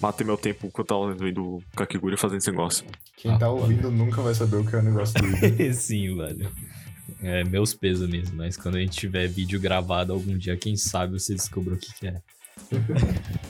[0.00, 2.84] Matei meu tempo enquanto eu tava vendo o Kakiguri fazendo esse negócio.
[3.16, 5.72] Quem tá ouvindo nunca vai saber o que é o negócio dele.
[5.74, 6.50] Sim, velho.
[7.22, 11.18] É, meus pesos mesmo, mas quando a gente tiver vídeo gravado algum dia, quem sabe
[11.18, 12.20] você descobriu o que, que é.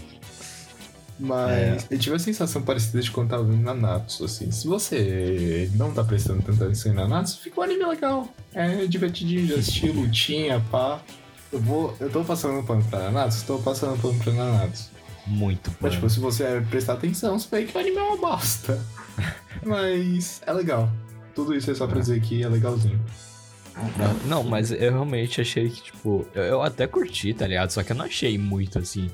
[1.21, 4.53] Mas eu tive a sensação parecida de quando tava vendo Nanatsu, assim.
[4.53, 8.33] Se você não tá prestando tanta atenção em Nanatsu, fica um anime legal.
[8.55, 11.03] É divertidinho de assistir, lutinha, pá.
[11.53, 11.97] Eu vou.
[11.99, 13.45] Eu tô passando pano pra Nanatsu?
[13.47, 14.91] Tô passando pano pra Nanatsu.
[15.27, 15.77] Muito bom.
[15.81, 18.81] Mas, tipo, se você prestar atenção, você vê que o anime é uma bosta.
[19.67, 20.89] Mas é legal.
[21.35, 23.01] Tudo isso é só pra dizer que é legalzinho.
[24.25, 27.71] Não, mas eu realmente achei que, tipo, eu, eu até curti, tá ligado?
[27.71, 29.11] Só que eu não achei muito, assim,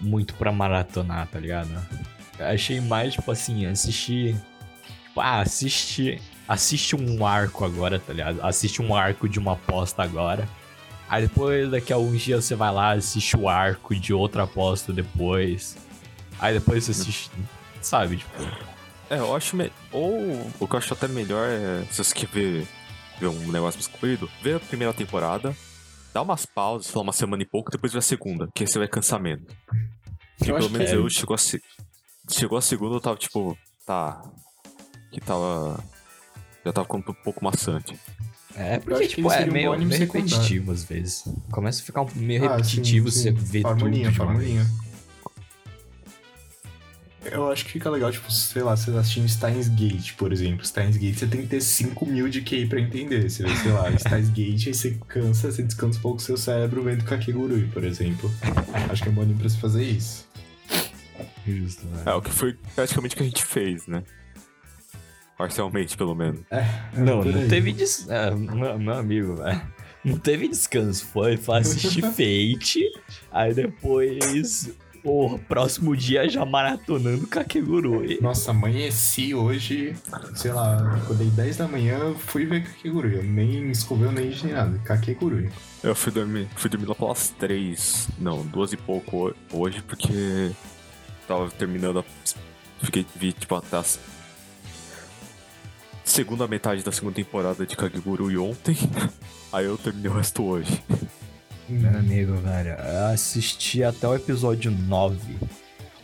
[0.00, 1.70] muito pra maratonar, tá ligado?
[2.38, 4.34] Eu achei mais, tipo assim, assistir.
[5.06, 6.20] Tipo, ah, assiste.
[6.48, 8.38] Assiste um arco agora, tá ligado?
[8.42, 10.48] Assiste um arco de uma aposta agora.
[11.08, 14.92] Aí depois, daqui a alguns dias, você vai lá, assiste o arco de outra aposta
[14.92, 15.76] depois.
[16.38, 17.30] Aí depois você assiste.
[17.80, 18.42] Sabe, tipo.
[19.10, 19.56] É, eu acho.
[19.56, 19.72] Me...
[19.92, 21.84] Ou o que eu acho até melhor é.
[21.90, 22.68] Se você quer ver,
[23.18, 25.56] ver um negócio mais corrido, vê a primeira temporada,
[26.12, 28.78] dá umas pausas, fala uma semana e pouco, depois vê a segunda, que aí você
[28.78, 29.44] vai cansar menos.
[30.38, 30.98] Porque Eu pelo menos que é.
[30.98, 31.62] eu chegou a, se...
[32.30, 33.56] chegou a segunda, eu tava tipo.
[33.86, 34.22] Tá.
[35.12, 35.82] Que tava.
[36.64, 37.98] Já tava ficando um pouco maçante.
[38.54, 41.24] É, porque, que tipo, é seria um meio, meio repetitivo às vezes.
[41.52, 43.20] Começa a ficar meio Ah, sim, repetitivo sim.
[43.20, 44.66] você ver Formulinha, tudo de uma formulinha.
[47.32, 50.64] Eu acho que fica legal, tipo, sei lá, você assistindo Steins Gate, por exemplo.
[50.64, 53.28] Steins Gate você tem que ter 5 mil de QI pra entender.
[53.28, 56.36] Você vê, sei lá, Steins Gate, aí você cansa, você descansa um pouco o seu
[56.36, 58.30] cérebro vendo Kakegurui, por exemplo.
[58.90, 60.26] Acho que é um bom anime pra você fazer isso.
[61.46, 62.08] Justo, velho.
[62.08, 64.02] É, o que foi praticamente o que a gente fez, né?
[65.38, 66.40] Parcialmente, pelo menos.
[66.96, 67.48] Não, por não aí.
[67.48, 68.08] teve des...
[68.08, 69.60] é, meu, meu amigo, velho.
[70.04, 71.04] Não teve descanso.
[71.06, 72.84] Foi, foi assistir Fate.
[73.30, 74.70] aí depois,
[75.06, 78.18] o próximo dia já maratonando Kakegurui.
[78.20, 79.94] Nossa, amanheci hoje,
[80.34, 83.14] sei lá, acordei 10 da manhã, fui ver Kakegurui.
[83.16, 84.78] Eu nem escoveu nem nem nada.
[84.84, 85.50] Kakegurui.
[85.82, 90.50] Eu fui dormir, fui dormir lá pelas três, não, duas e pouco ho- hoje, porque
[91.28, 92.04] tava terminando a.
[92.82, 93.84] Fiquei, vi, tipo, até a
[96.04, 98.76] segunda metade da segunda temporada de Kagegurui ontem.
[99.52, 100.82] Aí eu terminei o resto hoje.
[101.68, 105.18] Meu amigo, velho, eu assisti até o episódio 9.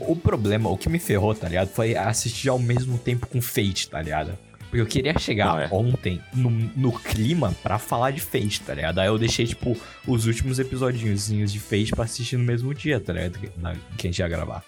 [0.00, 1.68] O problema, o que me ferrou, tá ligado?
[1.68, 4.36] Foi assistir ao mesmo tempo com Fate, tá ligado?
[4.62, 5.68] Porque eu queria chegar Não, é.
[5.70, 8.98] ontem no, no clima pra falar de Fate, tá ligado?
[8.98, 13.12] Aí eu deixei, tipo, os últimos episodinhos de Fate pra assistir no mesmo dia, tá
[13.12, 13.38] ligado?
[13.38, 14.64] Que, na- que a gente ia gravar.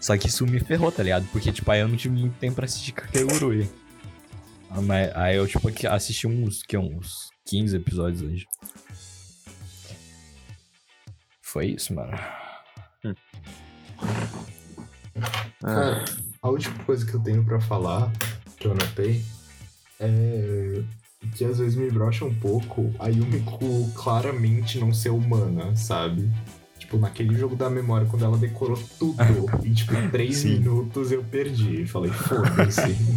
[0.00, 1.26] Só que isso me ferrou, tá ligado?
[1.30, 3.68] Porque, tipo, aí eu não tive muito tempo pra assistir Kakegurui.
[4.70, 8.46] Ah, mas- Aí eu, tipo, assisti uns, que, uns 15 episódios hoje.
[11.54, 12.10] Foi isso, mano.
[15.60, 16.04] Cara,
[16.42, 18.10] a última coisa que eu tenho pra falar,
[18.56, 19.22] que eu anotei,
[20.00, 20.82] é
[21.36, 26.28] que às vezes me brocha um pouco a Yumiko claramente não ser humana, sabe?
[26.76, 29.16] Tipo, naquele jogo da memória, quando ela decorou tudo,
[29.64, 30.58] em tipo, três Sim.
[30.58, 31.86] minutos eu perdi.
[31.86, 32.96] Falei, foda-se.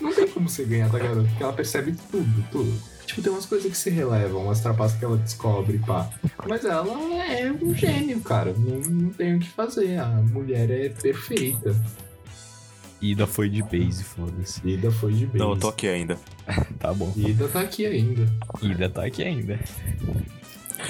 [0.00, 2.93] não, não tem como você ganhar da garota, porque ela percebe tudo, tudo.
[3.06, 6.08] Tipo, tem umas coisas que se relevam, umas trapaças que ela descobre, pá.
[6.48, 6.92] Mas ela
[7.24, 8.54] é um gênio, cara.
[8.56, 9.98] Não, não tem o que fazer.
[9.98, 11.74] A mulher é perfeita.
[13.00, 14.66] Ida foi de base, foda-se.
[14.66, 15.38] Ida foi de bem.
[15.40, 16.18] Não, eu tô aqui ainda.
[16.78, 17.10] Tá bom.
[17.16, 18.30] Ida tá aqui ainda.
[18.60, 19.58] Ida tá aqui ainda.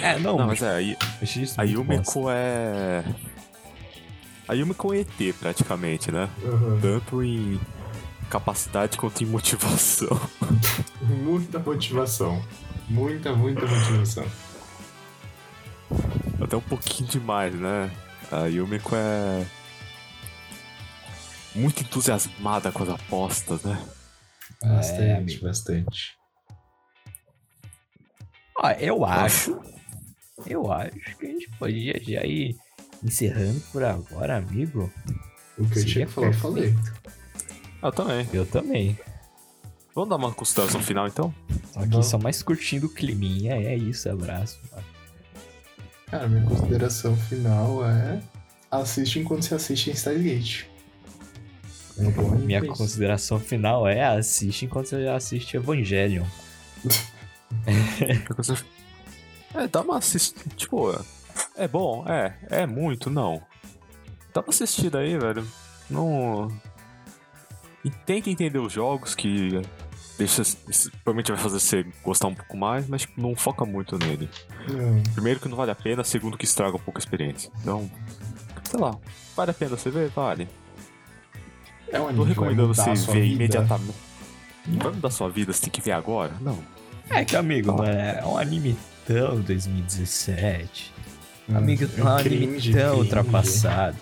[0.01, 0.97] É, não, Não, mas mas é, aí,
[1.57, 1.63] a.
[1.63, 3.05] Yumiko é.
[4.49, 6.29] A Yumiko é ET, praticamente, né?
[6.45, 6.79] Aham.
[6.81, 7.61] Tanto em
[8.35, 10.09] capacidade quanto em motivação.
[11.01, 12.43] Muita motivação.
[12.89, 14.27] Muita, muita motivação.
[16.43, 17.91] Até um pouquinho demais, né?
[18.33, 19.47] A Yumiko é.
[21.55, 23.81] Muito entusiasmada com as apostas, né?
[24.61, 26.19] Bastante, É, bastante.
[28.59, 29.61] Ó, eu acho.
[30.45, 32.57] Eu acho que a gente podia já ir
[33.03, 34.93] encerrando por agora, amigo.
[35.57, 36.75] O que eu tinha que falar, eu falei.
[37.85, 38.29] Eu também.
[38.33, 38.99] Eu também.
[39.95, 41.33] Vamos dar uma consideração final, então?
[41.77, 42.07] Aqui Vamos.
[42.07, 43.55] só mais curtindo o climinha.
[43.55, 44.59] É isso, abraço.
[44.73, 44.85] mano.
[46.11, 48.21] Cara, minha consideração final é.
[48.71, 50.69] Assiste enquanto você assiste em Stargate.
[51.97, 52.69] É bom anime Minha isso.
[52.73, 56.25] consideração final é assiste enquanto você assiste Evangelion.
[59.55, 60.43] É, dá uma assistida.
[60.57, 60.91] Tipo,
[61.55, 62.05] é bom?
[62.09, 62.37] É.
[62.51, 63.09] É muito?
[63.09, 63.41] Não.
[64.35, 65.47] Dá uma assistida aí, velho.
[65.89, 66.49] Não.
[67.85, 69.61] E tenta entender os jogos que
[70.19, 70.43] deixa.
[70.43, 74.29] isso Provavelmente vai fazer você gostar um pouco mais, mas tipo, não foca muito nele.
[74.69, 75.03] Não.
[75.13, 77.51] Primeiro que não vale a pena, segundo que estraga um pouco a experiência.
[77.61, 77.91] Então,
[78.65, 78.97] sei lá,
[79.37, 80.09] vale a pena você ver?
[80.11, 80.49] Vale.
[81.93, 83.35] É um Tô recomendando você sua ver vida.
[83.35, 83.99] imediatamente.
[84.67, 86.33] Vai mudar sua vida, você tem que ver agora?
[86.41, 86.59] Não.
[87.11, 88.75] É que, amigo, mano, é um anime
[89.07, 90.93] tão 2017.
[91.49, 93.03] Hum, Amigo, é um um anime cringe, tão cringe.
[93.03, 93.97] ultrapassado.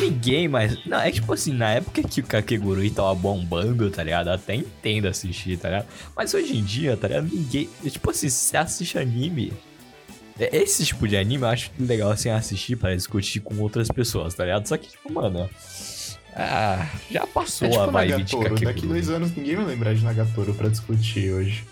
[0.00, 0.84] Ninguém mais.
[0.86, 4.28] Não, é tipo assim, na época que o Kakegurui tava bombando, tá ligado?
[4.28, 5.86] Eu até entendo assistir, tá ligado?
[6.16, 7.28] Mas hoje em dia, tá ligado?
[7.32, 7.68] Ninguém.
[7.88, 9.52] Tipo assim, se você assiste anime.
[10.38, 14.34] é- Esse tipo de anime eu acho legal assim assistir pra discutir com outras pessoas,
[14.34, 14.66] tá ligado?
[14.66, 15.48] Só que, tipo, mano.
[16.36, 18.42] Ah, já passou É tipo a vibe de Nagatoro.
[18.54, 18.88] Daqui Kakegurui.
[18.88, 21.64] dois anos ninguém vai lembrar de Nagatoro pra discutir hoje.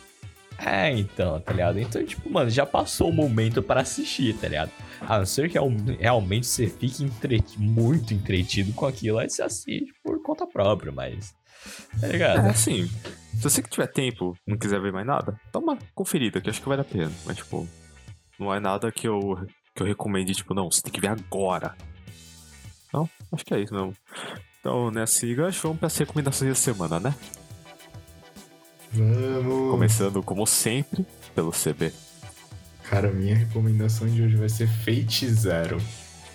[0.65, 1.81] É, então, tá ligado?
[1.81, 4.71] Então, tipo, mano, já passou o momento para assistir, tá ligado?
[5.09, 9.43] A não ser que real- realmente você fique entre- muito entretido com aquilo, aí você
[9.43, 11.35] assiste por conta própria, mas.
[12.01, 12.47] Tá É ligado?
[12.49, 16.49] assim, se você que tiver tempo não quiser ver mais nada, dá uma conferida, que
[16.51, 17.13] acho que vale a pena.
[17.25, 17.69] Mas, tipo,
[18.39, 19.21] não é nada que eu,
[19.75, 21.75] que eu recomende, tipo, não, você tem que ver agora.
[22.93, 23.95] Não, acho que é isso mesmo.
[24.61, 27.15] Então, nessa gancho, vamos para as recomendações da semana, né?
[28.93, 29.71] Vamos.
[29.71, 31.93] Começando, como sempre, pelo CB.
[32.93, 35.79] Cara, minha recomendação de hoje vai ser Fate Zero.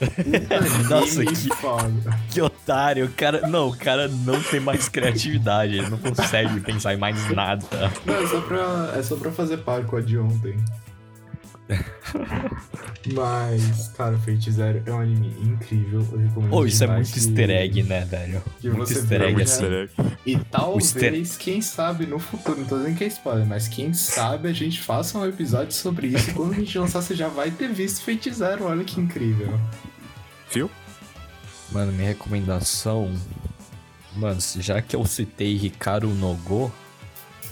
[0.90, 2.20] Nossa, que- foda.
[2.32, 3.48] Que otário, o cara.
[3.48, 7.64] Não, o cara não tem mais criatividade, ele não consegue pensar em mais nada.
[8.04, 10.56] Não, é só pra, é só pra fazer par com a de ontem.
[13.14, 16.06] Mas, cara, Fate Zero é um anime incrível.
[16.12, 18.44] Eu recomendo Ô, isso é muito que- easter egg, né, velho?
[18.60, 19.66] que muito você easter egg assim.
[20.26, 23.94] E talvez, easter- quem sabe, no futuro, não tô dizendo que é spoiler, mas quem
[23.94, 26.32] sabe a gente faça um episódio sobre isso.
[26.32, 28.66] E quando a gente lançar, você já vai ter visto Fate Zero.
[28.66, 29.60] Olha que incrível.
[30.52, 30.70] Viu?
[31.72, 33.14] Mano, minha recomendação.
[34.16, 36.72] Mano, já que eu citei Hikaru Nogo,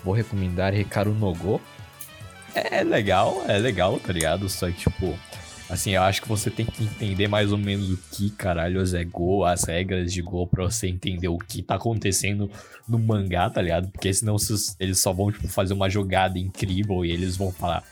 [0.03, 1.61] vou recomendar Hikaru Nogo.
[2.55, 4.47] É legal, é legal, tá ligado?
[4.47, 5.13] Só que, tipo,
[5.69, 9.03] assim, eu acho que você tem que entender mais ou menos o que caralhos é
[9.03, 12.49] Go, as regras de Go, pra você entender o que tá acontecendo
[12.87, 13.89] no mangá, tá ligado?
[13.89, 14.37] Porque senão
[14.79, 17.83] eles só vão, tipo, fazer uma jogada incrível e eles vão falar.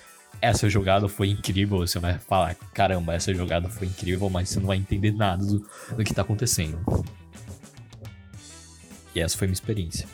[0.42, 4.68] Essa jogada foi incrível, você vai falar, caramba, essa jogada foi incrível, mas você não
[4.68, 5.60] vai entender nada do,
[5.96, 6.80] do que tá acontecendo.
[9.14, 10.08] E essa foi minha experiência.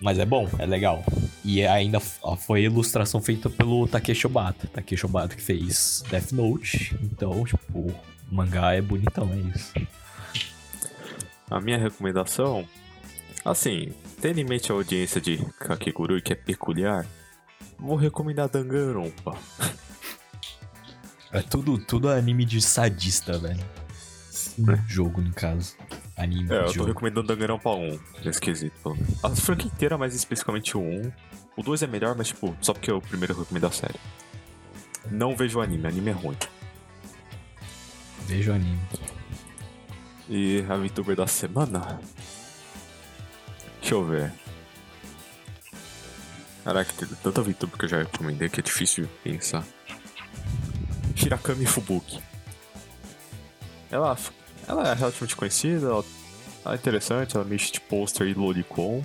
[0.00, 1.04] Mas é bom, é legal.
[1.44, 4.66] E ainda f- foi ilustração feita pelo Takeshi Obata.
[4.68, 6.94] Takeshi Obata que fez Death Note.
[7.02, 7.94] Então, tipo, o
[8.30, 9.72] mangá é bonitão, é isso.
[11.50, 12.68] A minha recomendação,
[13.44, 17.06] assim, tendo em mente a audiência de Kakegurui, que é peculiar,
[17.78, 19.36] vou recomendar Danganronpa.
[21.32, 23.64] É tudo, tudo anime de sadista, velho.
[24.88, 25.74] Jogo, no caso.
[26.16, 28.96] Anime É, eu tô recomendando Danganronpa 1, nesse quesito.
[29.22, 31.12] A franquia inteira, mas especificamente o 1.
[31.56, 33.98] O 2 é melhor, mas tipo, só porque é o primeiro eu recomendo a série.
[35.10, 36.36] Não vejo o anime, anime é ruim.
[38.26, 38.80] Vejo anime.
[40.28, 42.00] E a VTuber da semana?
[43.80, 44.32] Deixa eu ver.
[46.64, 49.64] Caraca, tem tanta VTuber que eu já recomendei que é difícil pensar.
[51.14, 52.20] Shirakami Fubuki.
[53.90, 54.16] Ela,
[54.66, 56.04] ela é relativamente conhecida, ela,
[56.66, 59.04] é interessante, ela mexe de pôster e lolicon.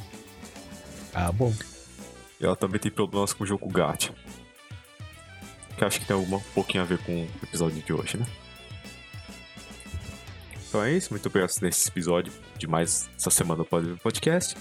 [1.14, 1.54] Ah, bom.
[2.40, 4.14] E ela também tem problemas com o jogo Gacha.
[5.78, 8.26] Que acho que tem alguma, um pouquinho a ver com o episódio de hoje, né?
[10.68, 14.56] Então é isso, muito obrigado nesse episódio de mais essa semana do podcast.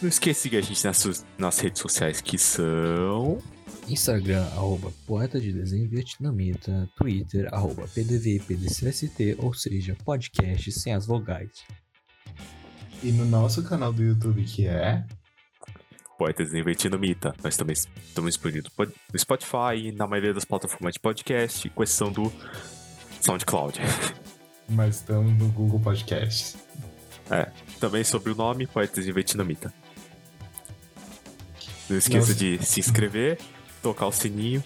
[0.00, 3.42] Não esqueça de seguir a gente nas, nas redes sociais que são.
[3.88, 11.06] Instagram, arroba poeta de desenho vietnamita, Twitter, arroba PDV, PDCST, ou seja, podcast sem as
[11.06, 11.64] vogais.
[13.02, 15.04] E no nosso canal do YouTube, que é.
[16.18, 17.34] Poetas Invertindo Mita.
[17.44, 22.10] Nós também estamos disponíveis no Spotify e na maioria das plataformas de podcast, com exceção
[22.10, 22.32] do
[23.20, 23.78] SoundCloud.
[24.68, 26.56] Mas estamos no Google Podcasts.
[27.30, 29.72] É, também sobre o nome, Poetas Invertindo Mita.
[31.88, 32.34] Não esqueça Nossa.
[32.34, 33.38] de se inscrever,
[33.82, 34.62] tocar o sininho,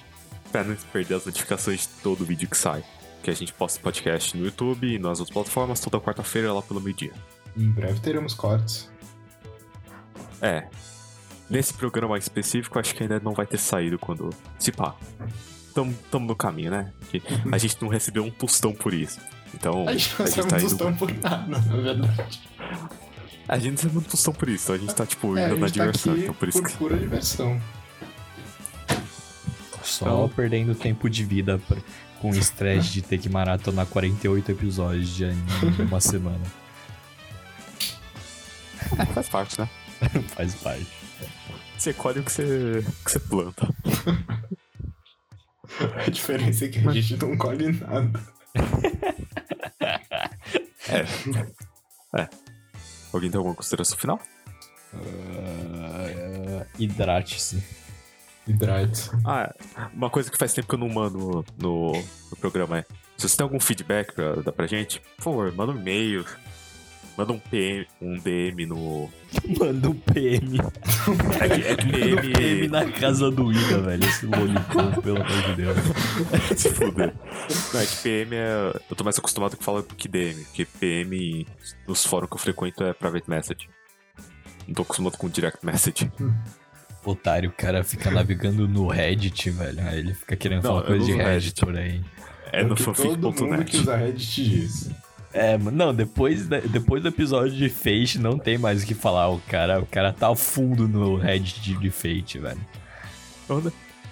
[0.50, 2.82] para não perder as notificações de todo vídeo que sai.
[3.22, 6.80] Que a gente posta podcast no YouTube e nas outras plataformas toda quarta-feira lá pelo
[6.80, 7.12] meio-dia.
[7.56, 8.90] Em breve teremos cortes.
[10.40, 10.66] É.
[11.48, 14.30] Nesse programa específico, acho que ainda não vai ter saído quando.
[14.58, 14.94] Se pá.
[15.74, 16.92] Tamo, tamo no caminho, né?
[17.10, 19.20] Que a gente não recebeu um tostão por isso.
[19.54, 19.86] Então.
[19.88, 22.40] A gente não sabe tá um indo- tostão por nada, na verdade.
[23.48, 24.64] A gente não recebeu um tostão por isso.
[24.64, 26.16] Então a gente tá, tipo, É, indo na tá diversão.
[26.16, 26.76] então por isso por que.
[26.76, 27.60] pura diversão.
[29.82, 31.78] Só Então- perdendo tempo de vida pra-
[32.20, 36.44] com o estresse de ter que maratonar 48 episódios de anime em uma semana.
[38.98, 39.68] É, faz parte, né?
[40.34, 40.86] Faz parte.
[41.78, 43.68] Você colhe o que você, que você planta.
[46.06, 48.20] A diferença é que a gente não colhe nada.
[53.12, 54.20] Alguém tem alguma consideração final?
[54.94, 57.62] Ah, Hidrate-se.
[58.46, 59.10] Hidrate.
[59.24, 59.54] Ah,
[59.94, 62.84] uma coisa que faz tempo que eu não mando no, no programa é:
[63.16, 66.24] se você tem algum feedback pra dar pra gente, por favor, manda um e-mail,
[67.16, 69.10] manda um PM, um DM no.
[69.58, 70.58] Manda um PM.
[71.40, 74.04] É que, é que Manda um PM na casa do Ida, velho.
[74.04, 75.76] Esse lollipop, pelo amor de Deus.
[76.56, 77.14] se fuder.
[77.72, 78.80] Não, é que PM é.
[78.90, 81.46] Eu tô mais acostumado com falar do que DM, porque PM
[81.86, 83.68] nos fóruns que eu frequento é private message.
[84.66, 86.10] Não tô acostumado com direct message.
[87.04, 89.80] Otário, o cara fica navegando no Reddit, velho.
[89.86, 91.60] Aí ele fica querendo Não, falar eu coisa de Reddit Reddit.
[91.64, 92.00] por aí.
[92.52, 93.32] É no o que todo mundo
[93.64, 93.76] que fanfic.net.
[93.78, 94.90] usa Reddit diz.
[95.32, 99.28] É, mano, não, depois, depois do episódio de Fate não tem mais o que falar.
[99.28, 102.60] O cara, o cara tá a fundo no Reddit de, de Fate, velho.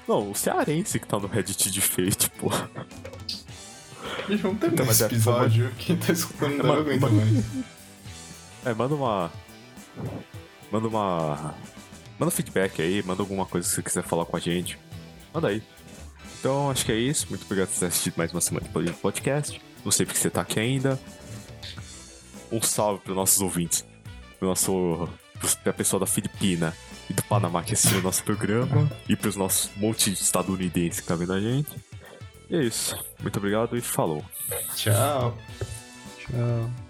[0.07, 2.51] Não, o cearense que tá no Reddit de Fate, pô.
[4.29, 5.71] Gente, vamos terminar Então, esse é, episódio.
[5.79, 7.45] Quem tá escutando não aguenta mais.
[8.65, 9.31] É, manda uma.
[10.71, 11.55] Manda uma.
[12.19, 14.79] Manda feedback aí, manda alguma coisa que você quiser falar com a gente.
[15.33, 15.63] Manda aí.
[16.41, 17.27] Então, acho que é isso.
[17.31, 19.61] Muito obrigado por ter assistido mais uma semana de podcast.
[19.85, 20.99] Não sei porque você tá aqui ainda.
[22.51, 23.85] Um salve pros nossos ouvintes.
[24.39, 25.09] Pro nosso.
[25.63, 26.75] pra pessoa da Filipina
[27.09, 28.91] e do Panamá que assistiu o nosso programa.
[29.09, 31.71] E pros nossos monte de estadunidenses que tá vendo a gente.
[32.51, 32.97] E é isso.
[33.21, 34.25] Muito obrigado e falou.
[34.75, 35.37] Tchau.
[36.19, 36.88] Tchau.